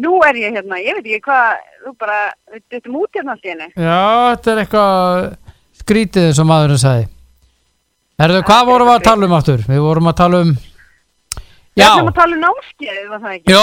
[0.01, 3.45] Nú er ég hérna, ég veit ekki hvað, þú bara, við duttum út hérna allt
[3.45, 3.69] í henni.
[3.77, 5.37] Já, þetta er eitthvað
[5.83, 7.09] skrítið og maðurinn sagði.
[8.25, 9.67] Erðu, hvað vorum við að tala um áttur?
[9.69, 10.55] Við vorum að tala um...
[11.75, 13.51] Við Já, ætlum að tala um námskeið, var það ekki?
[13.51, 13.63] Jó,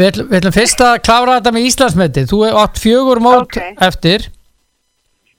[0.00, 2.30] við ætlum, við ætlum fyrst að klára þetta með Íslandsmetið.
[2.30, 3.58] Þú er átt fjögur mót Ok.
[3.88, 4.24] eftir.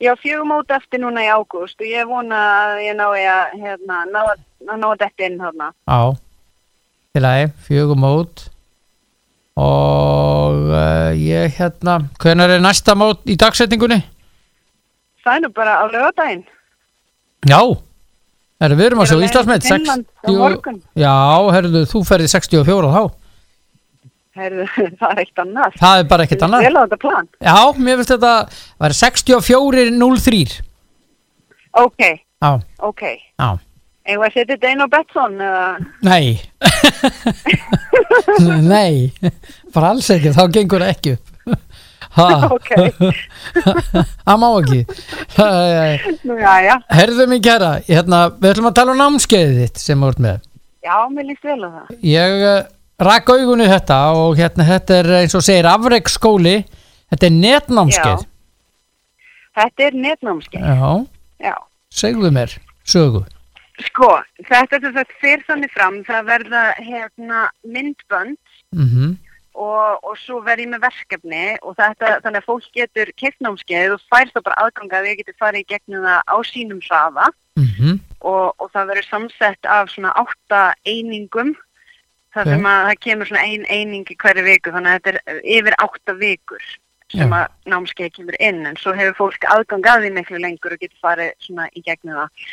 [0.04, 3.56] Ég á fjögum mót eftir núna í ágúst og ég vona að ég nái að,
[3.63, 4.21] hérna, ná,
[4.78, 5.71] ná að detta inn hérna.
[5.89, 6.02] Já,
[7.15, 8.45] til aðeins, fjögur mót.
[9.58, 13.99] Og uh, ég hérna, hvenær er næsta mót í dagsetningunni?
[15.23, 16.43] Það er nú bara á lögadaginn.
[17.49, 17.60] Já,
[18.63, 20.80] herru, við erum að sjá er á á 60 morgun.
[21.04, 21.13] Já,
[21.58, 23.04] herru, þú ferði 64 þá.
[24.34, 24.63] Heyrðu,
[24.99, 25.76] það er eitt annað.
[25.78, 27.28] það er bara ekkert annað Vel á þetta plan.
[27.38, 30.39] Já, mér finnst þetta að vera 64-03
[31.84, 32.02] Ok,
[32.43, 32.49] Já,
[32.89, 33.04] ok.
[33.13, 33.49] já,
[34.26, 35.67] að setja þetta inn á Betsson eða...
[36.06, 36.26] nei
[38.73, 39.13] Nei,
[39.73, 41.32] bara alls ekki, þá gengur það ekki upp
[44.26, 44.82] það má ekki.
[46.28, 46.76] Nú já, já.
[46.99, 50.38] Herðu mig kæra, hérna, við ætlum að tala um námskeiðið þitt sem ert með.
[50.84, 51.86] Já, mér líst vel á það.
[52.06, 52.62] Ég uh,
[53.08, 56.58] rak augunni þetta og hérna þetta er eins og segir afreiksskóli
[57.13, 58.21] Þetta er netnámskeið.
[59.54, 60.63] Þetta er netnámskeið.
[60.65, 60.93] Já,
[61.45, 61.54] Já.
[61.93, 62.56] segðu mér,
[62.89, 63.21] sögu.
[63.84, 64.08] Sko,
[64.47, 67.43] þetta er þess að fyrir þannig fram, það verða hérna
[67.76, 68.41] myndbönd.
[68.73, 69.13] Mm
[69.53, 74.05] og, og svo verð ég með verkefni og þetta, þannig að fólk getur kiftnámskeið og
[74.09, 77.27] fær það bara aðganga að við getum farið í gegnum það á sínum hraða
[77.59, 77.99] -hmm.
[78.19, 81.53] og, og það verður samsett af svona átta einingum
[82.33, 85.41] þar sem að það kemur svona ein eining í hverju viku þannig að þetta er
[85.57, 86.63] yfir átta vikur
[87.13, 87.43] sem Já.
[87.43, 91.03] að námskeið kemur inn en svo hefur fólk aðgang að því miklu lengur og getur
[91.03, 92.47] farið svona í gegnum það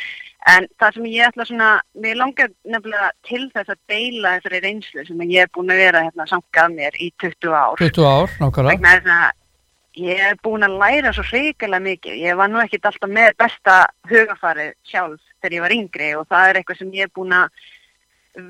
[0.49, 1.69] en það sem ég ætla svona
[2.01, 6.05] mér langar nefnilega til þess að deila þessari reynslu sem ég er búin að vera
[6.07, 7.77] hérna samkað mér í 20 ár.
[7.81, 9.21] 20 ár, nákvæmlega.
[10.01, 12.17] Ég er búin að læra svo hrikalega mikið.
[12.23, 13.77] Ég var nú ekkit alltaf með besta
[14.07, 17.49] hugafarið sjálf þegar ég var yngri og það er eitthvað sem ég er búin að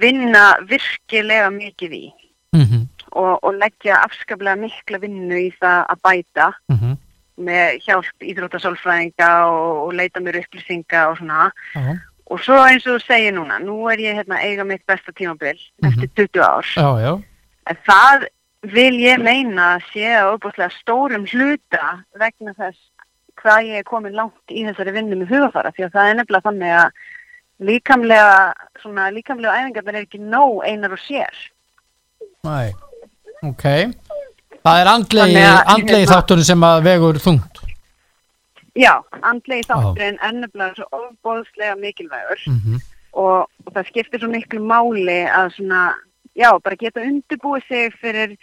[0.01, 2.07] vinna virkilega mikið í.
[2.53, 6.47] Mm og, og leggja afskaplega mikla vinnu í það að bæta.
[6.71, 6.97] -hmm.
[7.41, 11.51] Með hjálp íþróttasálfræðinga og, og leita mér upplýsinga og svona.
[11.75, 11.97] Já,
[12.31, 15.57] Og svo eins og þú segir núna, nú er ég hérna eiga mitt besta tímabil
[15.83, 15.89] Mhm.
[15.89, 16.63] eftir 20 ár.
[16.63, 18.27] já, já það
[18.63, 22.77] vil ég meina að sé að óbúslega stórum hluta vegna þess
[23.41, 26.45] hvað ég er komin langt í þessari vinnu með hugafara því að það er nefnilega
[26.47, 26.91] þannig að
[27.67, 31.35] líkamlega, svona líkamlega æfingarnar er ekki nóg einar og sér.
[32.45, 32.71] Næ,
[33.43, 33.65] ok
[34.61, 37.61] Það er andlegi, andlegi hérna- þátturinn sem að vegur þungt
[38.77, 42.81] Já, andlegi þátturinn nefnilega svo óbóðslega mikilvægur mm -hmm.
[43.13, 45.81] og, og það skiptir svo miklu máli að svona,
[46.35, 48.37] já, bara geta undirbúið sig fyrir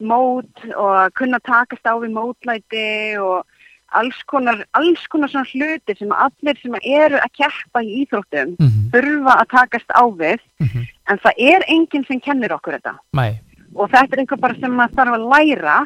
[0.00, 3.44] mót og að kunna takast á við mótlæti og
[3.92, 8.90] alls konar, alls konar svona hluti sem allir sem eru að keppa í íþróttum Mhm.
[8.92, 10.86] þurfa að takast á við Mhm.
[11.08, 13.38] en það er enginn sem kennir okkur þetta Næ,
[13.74, 15.76] og þetta er einhver bara sem maður þarf að læra.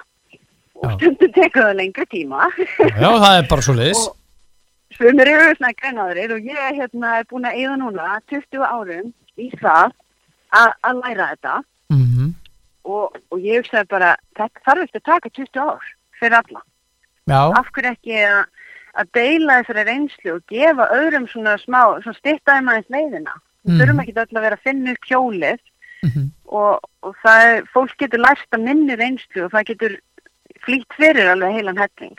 [0.77, 0.95] Og Já.
[0.99, 2.49] stundum tekur það lengri tíma.
[3.01, 4.17] Já, það er bara svo liðs og
[4.97, 9.09] svömmir eru svona greinaðurir og ég hérna, er búin að eyða núna 20 árum
[9.41, 9.93] í það
[10.57, 11.55] að læra þetta.
[11.93, 12.35] Mm
[12.87, 15.87] og, og ég hugsaði bara þarf eftir að taka 20 ár
[16.21, 16.61] fyrir alla.
[17.27, 18.45] Já, af hverju ekki að,
[19.01, 23.35] að deila þessari reynslu og gefa öðrum svona smá, svona styrtaði maður leiðina?
[23.67, 23.81] Við Mhm.
[23.81, 25.59] þurfum ekki öll að vera að finna upp kjólið
[26.07, 29.97] mm og, og það er, fólk getur lært að minni reynslu og það getur
[30.65, 32.15] flýtt fyrir alveg heilan helling.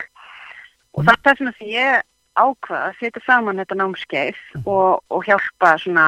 [0.94, 2.04] Og það er það sem að ég
[2.38, 6.06] ákvað að setja saman þetta námskeið og, og hjálpa svona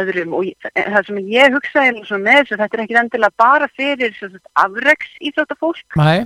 [0.00, 0.34] öðrum.
[0.38, 4.32] Og það sem ég hugsaði svona með þessu, þetta er ekki endilega bara fyrir sem
[4.32, 6.00] sagt, afreks íþróttafólk.
[6.00, 6.24] Næ,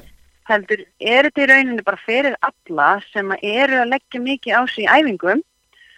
[0.50, 4.62] heldur er þetta í rauninni bara fyrir alla sem að eru að leggja mikið á
[4.70, 5.42] sig í æfingum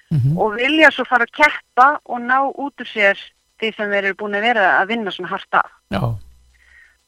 [0.08, 3.18] mm og vilja svo fara að keppa og ná út úr sér
[3.60, 6.02] því sem þeir eru búin að vera að vinna svona hart af já.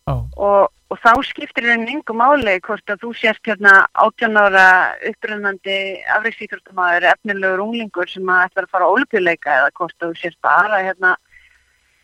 [0.08, 4.66] Já, og, og þá skiptir rauninni yngu máli hvort að þú sést hérna 18 ára
[5.10, 5.76] uppröndandi
[6.16, 10.40] afreiksýþróttamæður efnilegur unglingur sem að ætla að fara á olupjuleika eða hvort að þú sést
[10.46, 11.14] bara hérna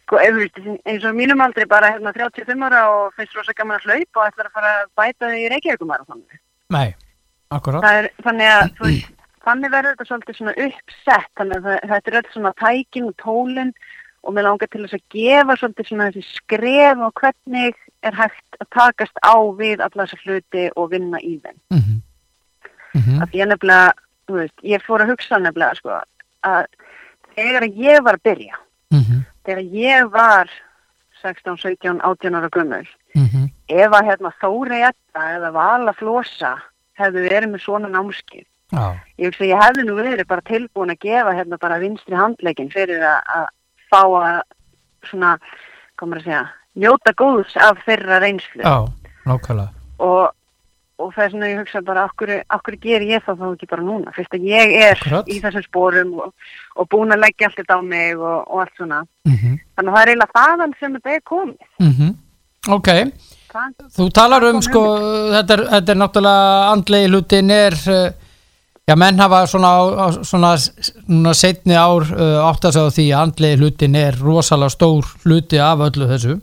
[0.07, 4.23] sko, eins og mínum aldrei bara hérna 35 ára og finnst rosa gaman að hlaupa
[4.23, 6.85] og ætla að fara að bæta þig í Reykjavíkumar næ,
[7.51, 7.83] akkurat.
[7.83, 9.13] Það er þannig að þú veist,
[9.47, 13.73] þannig verður þetta svolítið svona uppsett þannig að þetta er öll svona tækin og tólin
[14.23, 18.61] og mér langar til þess að gefa svolítið svona þessi skref og hvernig er hægt
[18.61, 21.59] að takast á við alla þessa hluti og vinna í þeim.
[21.71, 22.03] mm -hmm.
[22.97, 23.93] Mm Að ég nefnilega,
[24.27, 25.91] þú veist, ég fór að hugsa nefnilega sko
[26.43, 26.65] að
[27.37, 28.57] þegar ég var að byrja,
[28.91, 29.21] -hmm.
[29.45, 30.51] þegar ég var
[31.23, 36.57] 16, 17, 18 ára gummul, Mm ef að hérna Þóri Etta eða Vala Flosa
[36.99, 41.35] hefðu verið með svona námskið Já, ég ég hefði nú verið bara tilbúin að gefa
[41.37, 43.47] hérna bara vinstri handleikin fyrir að
[43.93, 44.41] fá að
[45.07, 45.37] svona,
[46.01, 46.47] komur að segja
[46.77, 48.63] njóta góðs af þeirra reynslu.
[48.63, 48.85] Já,
[49.29, 49.71] nákvæmlega.
[50.05, 50.27] Og,
[51.01, 53.87] og það er svona ég hugsa bara okkur, okkur ger ég það þá ekki bara
[53.87, 54.13] núna?
[54.17, 55.31] Fyrst að ég er Akkurat.
[55.33, 56.35] í þessum spórum og,
[56.77, 59.01] og búin að leggja allt þetta á mig og, og allt svona.
[59.29, 61.67] Mm þannig að það er eiginlega þaðan sem þetta er komið.
[61.81, 62.13] -hmm.
[62.67, 62.89] Ok,
[63.53, 64.83] það, þú talar um sko,
[65.37, 68.07] þetta er, þetta er náttúrulega andlegi hlutin er uh,
[68.87, 69.73] já, menn hafa svona,
[70.23, 74.75] svona s- núna setni ár uh, átt að segja því að andlegi hlutin er rosalega
[74.77, 76.37] stór hluti af öllu þessu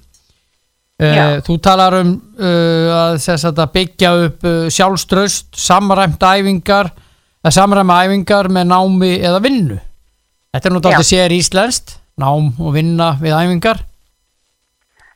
[1.04, 6.92] Uh, þú talar um uh, að, þess að byggja upp uh, sjálfströst, samræmt æfingar,
[7.44, 9.80] að samræma æfingar með námi eða vinnu.
[10.54, 13.82] Þetta er dálítið sér íslenskt, nám og vinna við æfingar.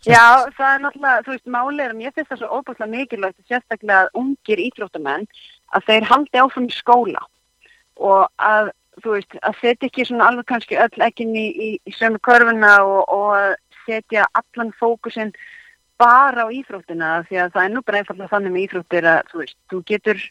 [0.08, 0.26] Já,
[0.58, 4.02] það er náttúrulega, þú veist, málið er að mér finnst það svo óbúslega mikilvægt sérstaklega
[4.02, 5.26] að ungir íþróttamenn
[5.76, 7.24] að þeir haldi áfram skóla
[7.98, 8.72] og að,
[9.04, 12.78] þú veist, að setja ekki svona alveg kannski öll ekkin í, í, í sömu körfuna
[12.86, 15.34] og, og setja allan fókusinn
[15.98, 19.40] bara á íþróttina því að það er nú bara einfallega þannig með íþróttir að þú
[19.42, 20.26] veist, þú getur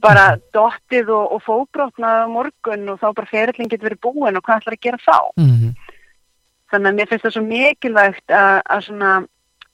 [0.00, 4.62] bara dottið og, og fóbrotnað morgun og þá bara ferillin getur verið búin og hvað
[4.62, 5.72] ætlar að gera þá Mm -hmm.
[6.70, 9.10] þannig að mér finnst það svo mikilvægt að, að svona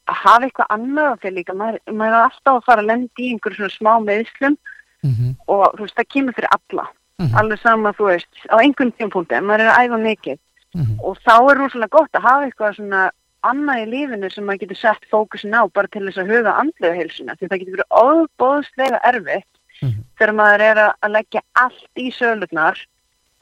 [0.07, 1.55] að hafa eitthvað annað á því líka.
[1.55, 4.57] Maður, maður er alltaf að fara að lendi í einhverjum svona smá meðslum
[5.03, 6.87] Mm og þú veist, það kemur fyrir alla.
[7.19, 7.35] Mhm.
[7.39, 10.39] alveg sama, þú veist, á einhvern tímpúnti maður er að æfa mikið.
[10.75, 10.99] Mhm.
[11.01, 13.11] og þá er rosalega gott að hafa eitthvað svona
[13.45, 16.99] annað í lífinu sem maður getur sett fókusin á bara til þess að huga andlega
[16.99, 17.37] heilsuna.
[17.37, 20.03] Því það getur verið óbóðslega erfitt Mhm.
[20.19, 22.77] þegar maður er að, leggja allt í sölurnar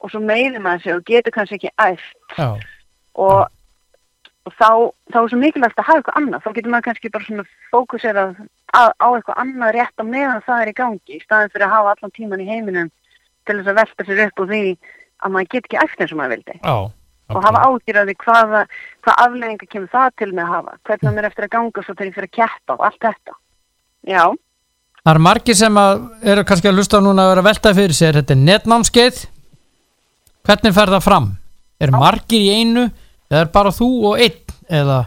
[0.01, 2.37] og svo meiðir maður sig og getur kannski ekki æft.
[3.15, 3.47] Og,
[4.45, 4.69] og þá,
[5.13, 8.25] þá er svo mikilvægt að hafa eitthvað annað þá getur maður kannski bara svona fókusera
[8.75, 11.95] á, eitthvað annað rétt á meðan það er í gangi í staðin fyrir að hafa
[11.95, 12.91] allan tíman í heiminum
[13.45, 14.61] til þess að velta sér upp úr því
[15.25, 16.75] að maður get ekki eftir eins og maður vildi já.
[17.33, 18.65] og hafa því hvaða,
[19.05, 21.95] hvað aflegginga kemur það til með að hafa hvernig maður er eftir að ganga svo
[21.95, 23.39] þegar ég fyrir að keppa og allt þetta
[24.05, 24.25] já,
[25.05, 25.75] Það eru margir sem
[26.25, 28.15] eru kannski að hlusta núna að vera að velta fyrir sér.
[28.17, 29.17] Þetta er netnámskeið.
[30.49, 31.27] Hvernig fer það fram?
[31.77, 32.87] Er margir í einu
[33.31, 34.41] eða er bara þú og einn?
[34.65, 34.99] Eða,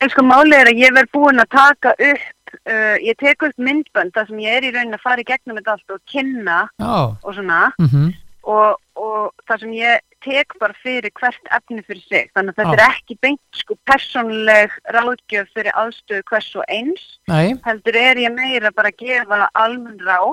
[0.00, 3.56] en sko máli er að ég verð búin að taka upp uh, ég tek upp
[3.58, 6.58] myndbönd þar sem ég er í raunin að fara í gegnum þetta allt og kynna
[6.78, 7.62] já, og svona.
[7.82, 8.12] Mhm,
[8.46, 12.30] og, og það sem ég tek bara fyrir hvert efni fyrir sig.
[12.34, 12.78] Þannig að þetta Já.
[12.78, 17.04] er ekki beint sko persónleg ráðgjöf fyrir aðstöðu hvers og eins.
[17.30, 20.32] Nei, heldur er ég meira bara að gefa almenn ráð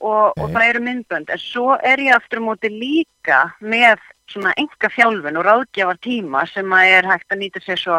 [0.00, 0.52] og, og Ok.
[0.54, 1.30] það eru myndbönd.
[1.34, 3.98] En svo er ég aftur á móti líka með
[4.28, 7.98] svona enga fjálfun og ráðgjafar tíma sem að er hægt að nýta sér svo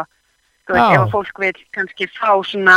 [0.70, 2.76] veist, ef fólk vil kannski fá svona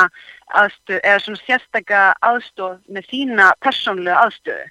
[0.58, 4.66] aðstöð, eða svona sérstaka aðstöð með sína persónlega aðstöðu.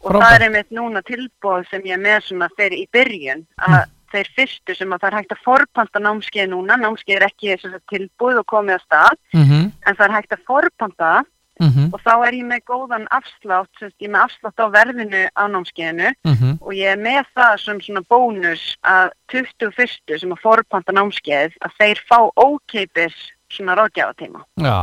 [0.00, 4.28] Og það er einmitt núna tilbúð sem ég með svona fyrir í byrjun að þeir
[4.36, 7.56] fyrstu sem að það er hægt að forpanta námskeið núna, námskeið er ekki
[7.92, 11.24] tilbúð og komið að stað Mhm, en það er hægt að forpanta
[11.58, 14.66] mhm, og þá er ég með góðan afslátt, sem sagt, ég er með afslátt á
[14.74, 16.12] verðinu á námskeiðinu.
[16.28, 20.18] Mhm, og ég er með það sem svona bónus að 21.
[20.18, 23.16] sem að forpanta námskeið að þeir fá ókeipis
[23.48, 24.76] svona ráðgjafatíma já,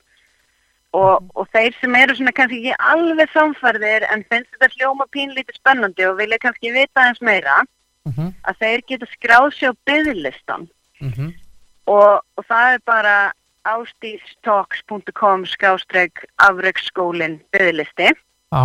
[0.97, 5.59] og, og þeir sem eru svona kannski ekki alveg samfærðir en finnst þetta hljóma pínlítið
[5.59, 7.63] spennandi og vilja kannski vita eins meira
[8.09, 10.69] mhm, að þeir geta skráð sér á byggðlistan
[11.03, 11.33] mhm,
[11.93, 13.17] og, og það er bara
[13.67, 18.65] ástistalks.com skástreg afreksskólin byggðlisti já,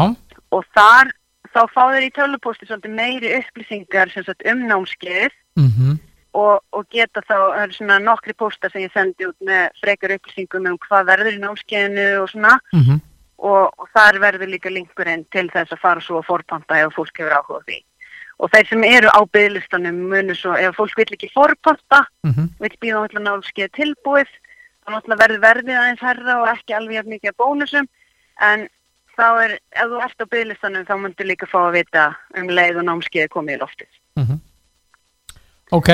[0.51, 1.15] og þar
[1.51, 5.35] þá fá þeir í tölupósti svolítið meiri upplýsingar sagt um námskeið.
[5.59, 5.99] Mhm,
[6.39, 10.15] og, og geta þá, það eru svona nokkri póstar sem ég sendi út með frekar
[10.15, 12.57] upplýsingum um hvað verður í námskeiðinu og svona.
[12.71, 13.01] Mhm,
[13.41, 17.17] og, og þar verður líka linkurinn til þess að fara svo að forpanta ef fólk
[17.19, 17.79] hefur áhuga á því.
[18.41, 22.77] Og þeir sem eru á byggðlistanum munu svo, ef fólk vil ekki forpanta, mhm, vil
[22.81, 24.31] býða á námskeið tilbúið,
[24.81, 27.89] þá náttúrulega verður verðið aðeins herra og ekki alveg mikið bónusum,
[28.41, 28.69] en
[29.17, 32.05] þá er, ef þú ert á byggðlistanum þá myndir líka fá að vita
[32.37, 33.91] um leið og námskeið er komið í loftið.
[34.21, 34.39] mhm.
[35.71, 35.89] Ok,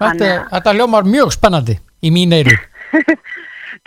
[0.00, 2.54] þetta, að- þetta ljómar mjög spennandi í mín eyru.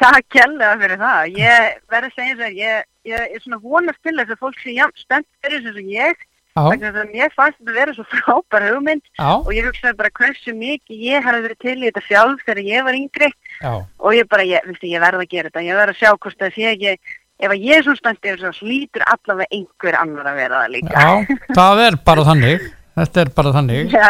[0.02, 1.32] Takk kjærlega fyrir það.
[1.38, 4.60] Ég verði að segja þess að ég, ég er svona vonast til þess að fólk
[4.62, 6.22] sé spennt fyrir þess að ég,
[6.56, 11.04] að mér fannst þetta vera svo frábær hugmynd já, og ég hugsaði bara hversu mikið
[11.08, 13.30] ég hefði verið til í þetta sjálf þegar ég var yngri
[13.62, 16.12] já, og ég bara, ég, viltu, ég verði að gera þetta, ég verði að sjá
[16.18, 16.96] hvort það sé ekki,
[17.42, 20.74] ef að ég er svona spennt þessu, þá hlýtur allavega einhver annar að vera það
[20.76, 21.02] líka.
[21.02, 22.70] já, það er bara þannig.
[23.02, 23.92] Þetta er bara þannig.
[23.96, 24.10] Já,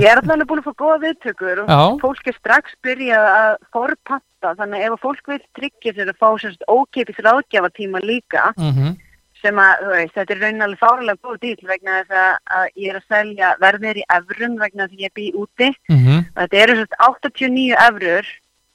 [0.00, 1.80] ég er allavega búin að fá góða viðtökur og Já.
[2.02, 6.20] fólk er strax byrjað að forpanta, þannig að ef að fólk vil tryggja sér að
[6.22, 8.96] fá sérst ókeipis ráðgjafatíma líka, Mhm,
[9.44, 12.16] sem að, veist, þetta er raunalega fáralega góð dýl vegna þess
[12.48, 15.68] að, ég er að selja verðir í evrum vegna að ég bý úti.
[15.90, 18.24] mhm, Þetta eru sérst 89 evrur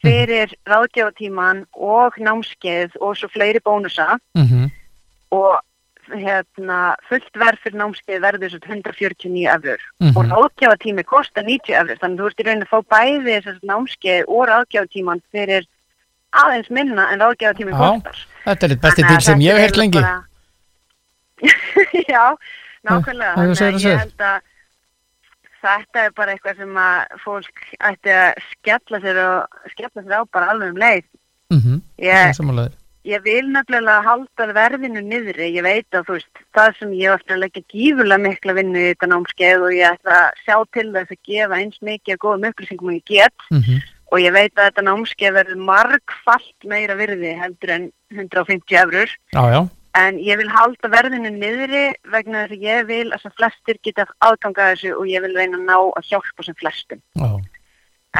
[0.04, 4.70] fyrir ráðgjafatíman og námskeið og svo fleiri bónusa mhm,
[5.32, 5.58] og
[6.10, 10.16] hérna, fullt verð fyrir námskeið verður sérst 149 evrur Mhm.
[10.18, 13.68] og ráðgjafatími kostar 90 evrur þannig að þú ert í rauninni að fá bæði sérst
[13.70, 15.68] námskeið og ráðgjafatíman fyrir
[16.34, 17.78] aðeins minna en ráðgjafatími Já.
[17.78, 18.18] kostar.
[18.45, 20.02] þetta er eitt besti til sem ég hef er heilt lengi.
[20.02, 20.24] bara-
[22.10, 22.26] Já,
[22.88, 23.34] nákvæmlega.
[23.38, 24.41] Þannig svo að ég held að
[25.62, 30.22] þetta er bara eitthvað sem að fólk ætti að skella sér og skella sér á
[30.32, 31.05] bara alveg um leið.
[31.53, 32.76] Mhm, Ég, samanlega.
[33.10, 35.47] ég vil nefnilega halda verðinu niðri.
[35.55, 39.07] Ég veit að þú veist, það sem ég að leggja gífurlega mikla vinnu í þetta
[39.14, 42.91] námskeið og ég ætti að sjá til þess að gefa eins mikið að góðum upplýsingum
[42.91, 43.82] og ég get Mhm,
[44.12, 49.41] og ég veit að þetta námskeið verður margfalt meira virði heldur en 150 eurur Já,
[49.53, 49.62] já,
[49.97, 54.05] en ég vil halda verðinu niðri vegna þess að ég vil að sem flestir geta
[54.25, 57.01] aðganga þessu og ég vil reyna að ná að hjálpa sem flestum.
[57.17, 57.29] Já.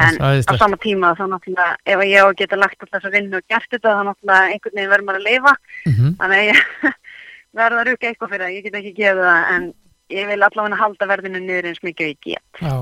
[0.00, 2.82] en Það er á sama tíma þá náttúrulega ef að ég á að geta lagt
[2.82, 5.54] alltaf þessa vinnu og gert þetta þá náttúrulega einhvern veginn verður maður að lifa.
[5.90, 6.96] Mhm, þannig að ég
[7.60, 9.68] verður að rúka eitthvað fyrir það, ég get ekki gefið það en
[10.10, 12.60] ég vil allavega halda verðinu niðri eins mikið og ég get.
[12.60, 12.74] Já,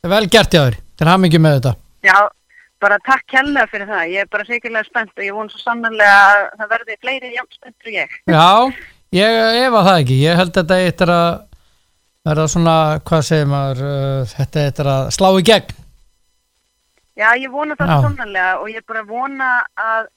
[0.00, 0.80] það er vel gert hjá þér.
[0.94, 1.72] Til hafa mikið með þetta.
[2.04, 2.18] Já,
[2.84, 6.18] bara takk kærlega fyrir það ég er bara sikurlega spennt og ég vona svo sannarlega
[6.32, 8.20] að það verði fleiri jafn spenntur ég
[9.14, 10.18] Já, ég efa það ekki.
[10.24, 11.28] Ég held þetta eittir að
[12.24, 12.76] verða svona,
[13.06, 15.80] hvað segir maður, uh, þetta eittir að slá í gegn.
[17.14, 17.96] Já, ég vona það Já.
[18.02, 20.08] sannarlega og ég bara vona að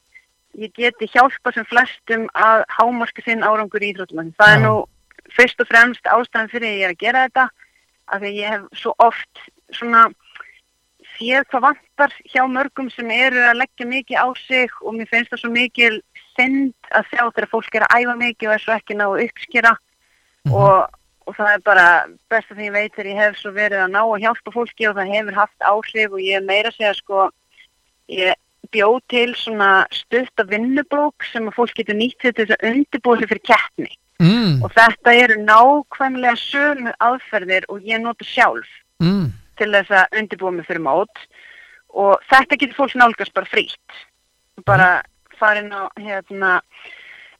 [0.57, 4.31] ég geti hjálpa sem flestum að hámarka sinn árangur í íþróttum.
[4.39, 4.65] Það er Já.
[4.65, 4.73] nú
[5.35, 7.45] fyrst og fremst ástæðan fyrir að ég er að gera þetta
[8.07, 9.45] af því að ég hef svo oft
[9.77, 10.07] svona
[11.17, 15.33] séð hvað vantar hjá mörgum sem eru að leggja mikið á sig og mér finnst
[15.33, 15.95] það svo mikil
[16.37, 19.23] synd að sjá þegar fólk er að æfa mikið og er svo ekki ná að
[19.25, 19.73] uppskera.
[20.47, 20.97] Og,
[21.27, 21.87] og það er bara
[22.31, 24.97] besta því ég veit þegar ég hef svo verið að ná að hjálpa fólki og
[24.99, 27.29] það hefur haft áhrif og ég meira segja sko
[28.07, 28.37] ég
[28.71, 33.31] bjóð til svona stutta vinnubók sem að fólk getur nýtt til þess að undirbúa sig
[33.31, 33.91] fyrir keppni.
[34.17, 38.69] Mm, og þetta eru nákvæmlega sömu aðferðir og ég nota sjálf.
[39.03, 41.23] Mm, til þess að undirbúa mig fyrir mót.
[41.97, 43.89] Og þetta getur fólk nálgast bara frítt.
[44.65, 44.89] Bara
[45.37, 46.61] farin á hérna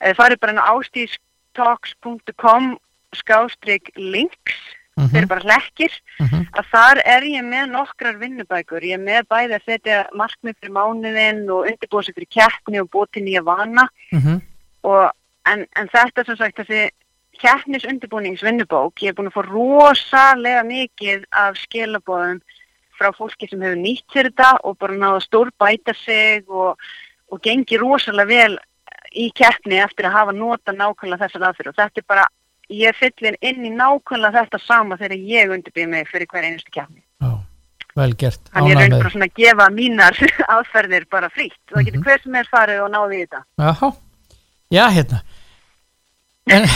[0.02, 2.76] eh, farið bara á ástíðstalks.com
[3.16, 4.58] skástrík links.
[4.98, 5.94] Mhm, þeir eru bara hlekkir.
[6.20, 8.82] Mhm, að þar er ég með nokkrar vinnubækur.
[8.82, 12.90] Ég er með bæði að setja markmið fyrir mánuðin og undirbúa sig fyrir keppni og
[12.90, 13.88] búa til nýja vana.
[14.12, 14.42] Mhm,
[14.84, 15.12] og,
[15.46, 16.90] en, en þetta sem sagt þessi
[17.42, 22.40] keppnis undirbúningsvinnubók ég er búin að fá rosalega mikið af skilabóðum
[22.98, 26.78] frá fólki sem hefur nýtt sér þetta og bara náða stór bæta sig og,
[27.32, 28.58] og gengi rosalega vel
[29.16, 32.26] í keppni eftir að hafa nota nákvæmlega þessar aðfyrir og þetta er bara
[32.70, 37.02] ég fyllir inn í nákvæmlega þetta sama þegar ég undirbýð mig fyrir hver einustu keppni
[37.22, 37.32] já,
[37.96, 38.42] vel gert.
[38.52, 40.20] Þannig Ánægð raun bara svona að gefa mínar
[40.58, 41.56] aðferðir bara frítt.
[41.72, 41.86] Það Mhm.
[41.88, 43.44] getur hver sem er farið og náði í þetta.
[43.64, 43.90] Jáhá,
[44.76, 45.22] já hérna
[46.50, 46.70] en,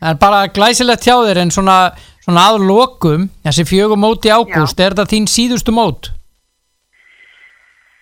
[0.00, 1.78] en bara glæsilegt hjá þér en svona,
[2.24, 6.12] svona að lokum þessi fjögum mót í ágúst, er þetta þín síðustu mót?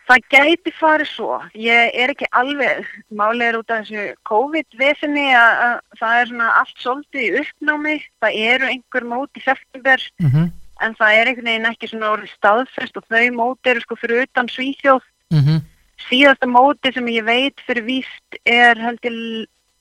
[0.07, 1.37] Það gæti farið svo.
[1.59, 6.51] Ég er ekki alveg, málið er út af þessu COVID-vesinni að, að það er svona
[6.61, 7.97] allt svolítið í uppnámi.
[8.23, 10.47] Það eru einhver mót í september Mm -hmm.
[10.85, 14.23] en það er einhvern veginn ekki svona orðið staðfest og þau móti eru sko fyrir
[14.23, 15.03] utan Svíþjóð.
[15.35, 15.61] Mm -hmm.
[16.09, 19.03] Síðasta móti sem ég veit fyrir víst er held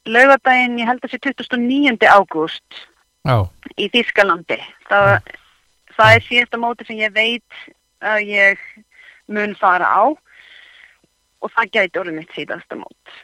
[0.06, 2.06] ég laugadaginn, ég held að sé 29.
[2.06, 2.86] ágúst
[3.78, 4.60] í Þískalandi.
[4.90, 5.34] Það,
[5.98, 7.60] það er síðasta móti sem ég veit
[8.06, 8.62] að ég
[9.26, 10.04] mun fara á
[11.42, 13.16] og það gæti orðið mitt síðasta mót.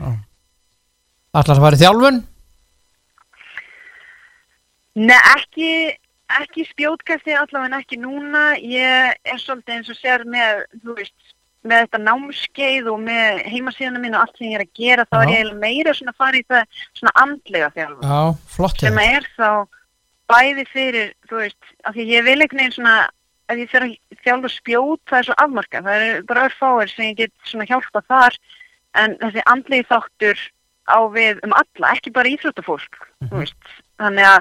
[1.31, 2.21] allar að fara í þjálfun
[4.99, 5.67] Nei, ekki,
[6.41, 8.57] ekki spjótkasti allavega ekki núna.
[8.59, 11.15] Ég er svolítið eins og sér með, þú veist,
[11.67, 15.17] með þetta námskeið og með heimasíðana mín og allt sem ég er að gera, þá
[15.19, 15.29] Já.
[15.29, 17.69] er ég meira svona að fara í það svona andlega
[18.55, 19.49] flott sem er þá
[20.31, 22.95] bæði fyrir, þú veist, af því ég vil einhvern veginn svona,
[23.51, 27.09] ef ég fer að þjálfa spjót, það er svo afmarkað, það er bara örfáir sem
[27.09, 28.37] ég get svona hjálpa þar,
[29.01, 30.45] en þessi andlegi þáttur
[30.87, 34.39] á við um alla, ekki bara íþróttafólk, þú veist, þannig að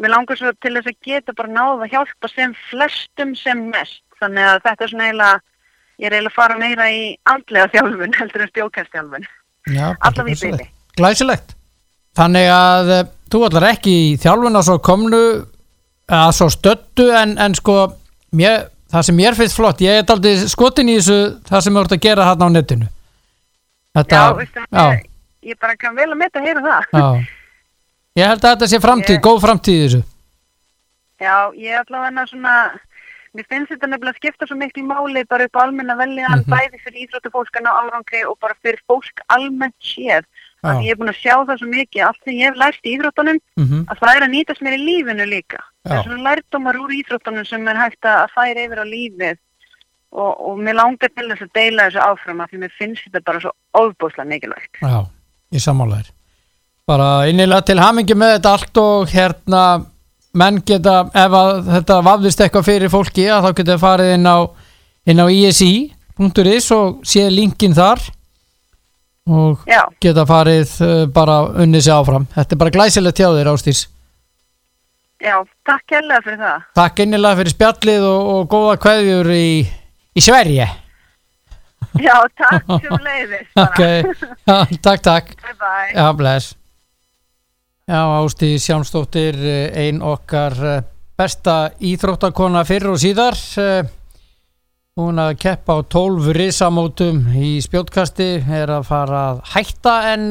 [0.00, 4.02] mér langar svo til þess að geta bara náða að hjálpa sem flestum sem mest,
[4.20, 5.42] þannig að þetta er svona eiginlega,
[6.00, 9.26] ég er eiginlega að fara meira í andlega þjálfun heldur en spjókastjálfun,
[9.70, 10.68] Já, allavega í byrði.
[10.98, 11.56] Glæsilegt
[12.18, 15.20] Þannig að eh, þú ætlar ekki í þjálfun að svo komnu
[16.10, 17.74] að svo stöttu en, en sko
[18.34, 21.84] mér, það sem mér finnst flott ég er aldrei skotin í þessu það sem þú
[21.84, 22.88] ert að gera hérna á netinu
[23.94, 25.06] Þetta, Já, veistu, já, ég,
[25.52, 26.84] ég bara kann vel að metta að heyra það.
[26.94, 27.06] já.
[28.20, 30.02] Ég held að þetta sé framtíð, Ég- góð framtíð þessu
[31.20, 32.54] Já, ég er allavega svona,
[33.36, 36.50] mér finnst þetta nefnilega að skipta svo miklu máli bara upp á almenna veljan, Mhm.
[36.50, 40.24] bæði fyrir íþróttufólk á árangri og bara fyrir fólk almennt séð.
[40.64, 42.92] Þannig ég er búin að sjá það svo mikið, allt sem ég hef lært í
[42.96, 45.60] íþróttunum, mm að það er að nýtast mér í lífinu líka.
[45.86, 45.98] Það Já.
[45.98, 49.38] er svona lærdómar úr íþróttunum sem er hægt að færa yfir á lífið
[50.12, 53.24] og, og mér langar til þess að deila þessu áfram af því mér finnst þetta
[53.24, 54.74] bara svo ofbúslega mikilvægt.
[54.82, 55.06] Já,
[55.54, 56.10] ég sammála þér
[56.90, 59.86] Bara innilega til hamingi með þetta allt og hérna
[60.38, 61.34] menn geta, ef
[61.66, 64.38] þetta vafðist eitthvað fyrir fólki að þá geta farið inn á,
[65.10, 68.02] inn á isi.is og séð linkin þar
[69.30, 72.28] og Já, geta farið uh, bara unnið sér áfram.
[72.34, 73.82] Þetta er bara glæsilegt hjá þér Ástís.
[75.20, 75.34] já,
[75.68, 76.62] takk kærlega fyrir það.
[76.78, 79.48] Takk innilega fyrir spjallið og, og góða kveðjur í,
[80.16, 80.68] í Sverige.
[82.00, 83.50] Já, takk sem leiðist.
[83.58, 83.80] Ok,
[84.48, 85.34] já, takk, takk.
[85.42, 85.90] Bye bye.
[85.94, 86.54] Já, bless.
[87.90, 90.82] Já, Ástís Sjánsdóttir, eh, ein okkar eh,
[91.18, 93.34] besta íþróttakona fyrir og síðar.
[93.58, 93.82] eh,
[94.94, 100.30] Hún að keppa á 12 risamótum í spjótkasti er að fara að hætta en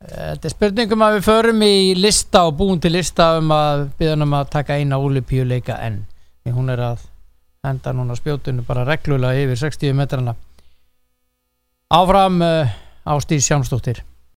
[0.00, 4.22] þetta er spurningum að við förum í lista og búin til lista um að byggðan
[4.22, 6.04] um að taka eina olípíuleika en
[6.46, 7.08] hún er að
[7.66, 10.36] henda núna spjótinu bara reglulega yfir 60 metrana.
[11.90, 12.40] Áfram
[13.04, 14.04] Ástís Sjánsdóttir.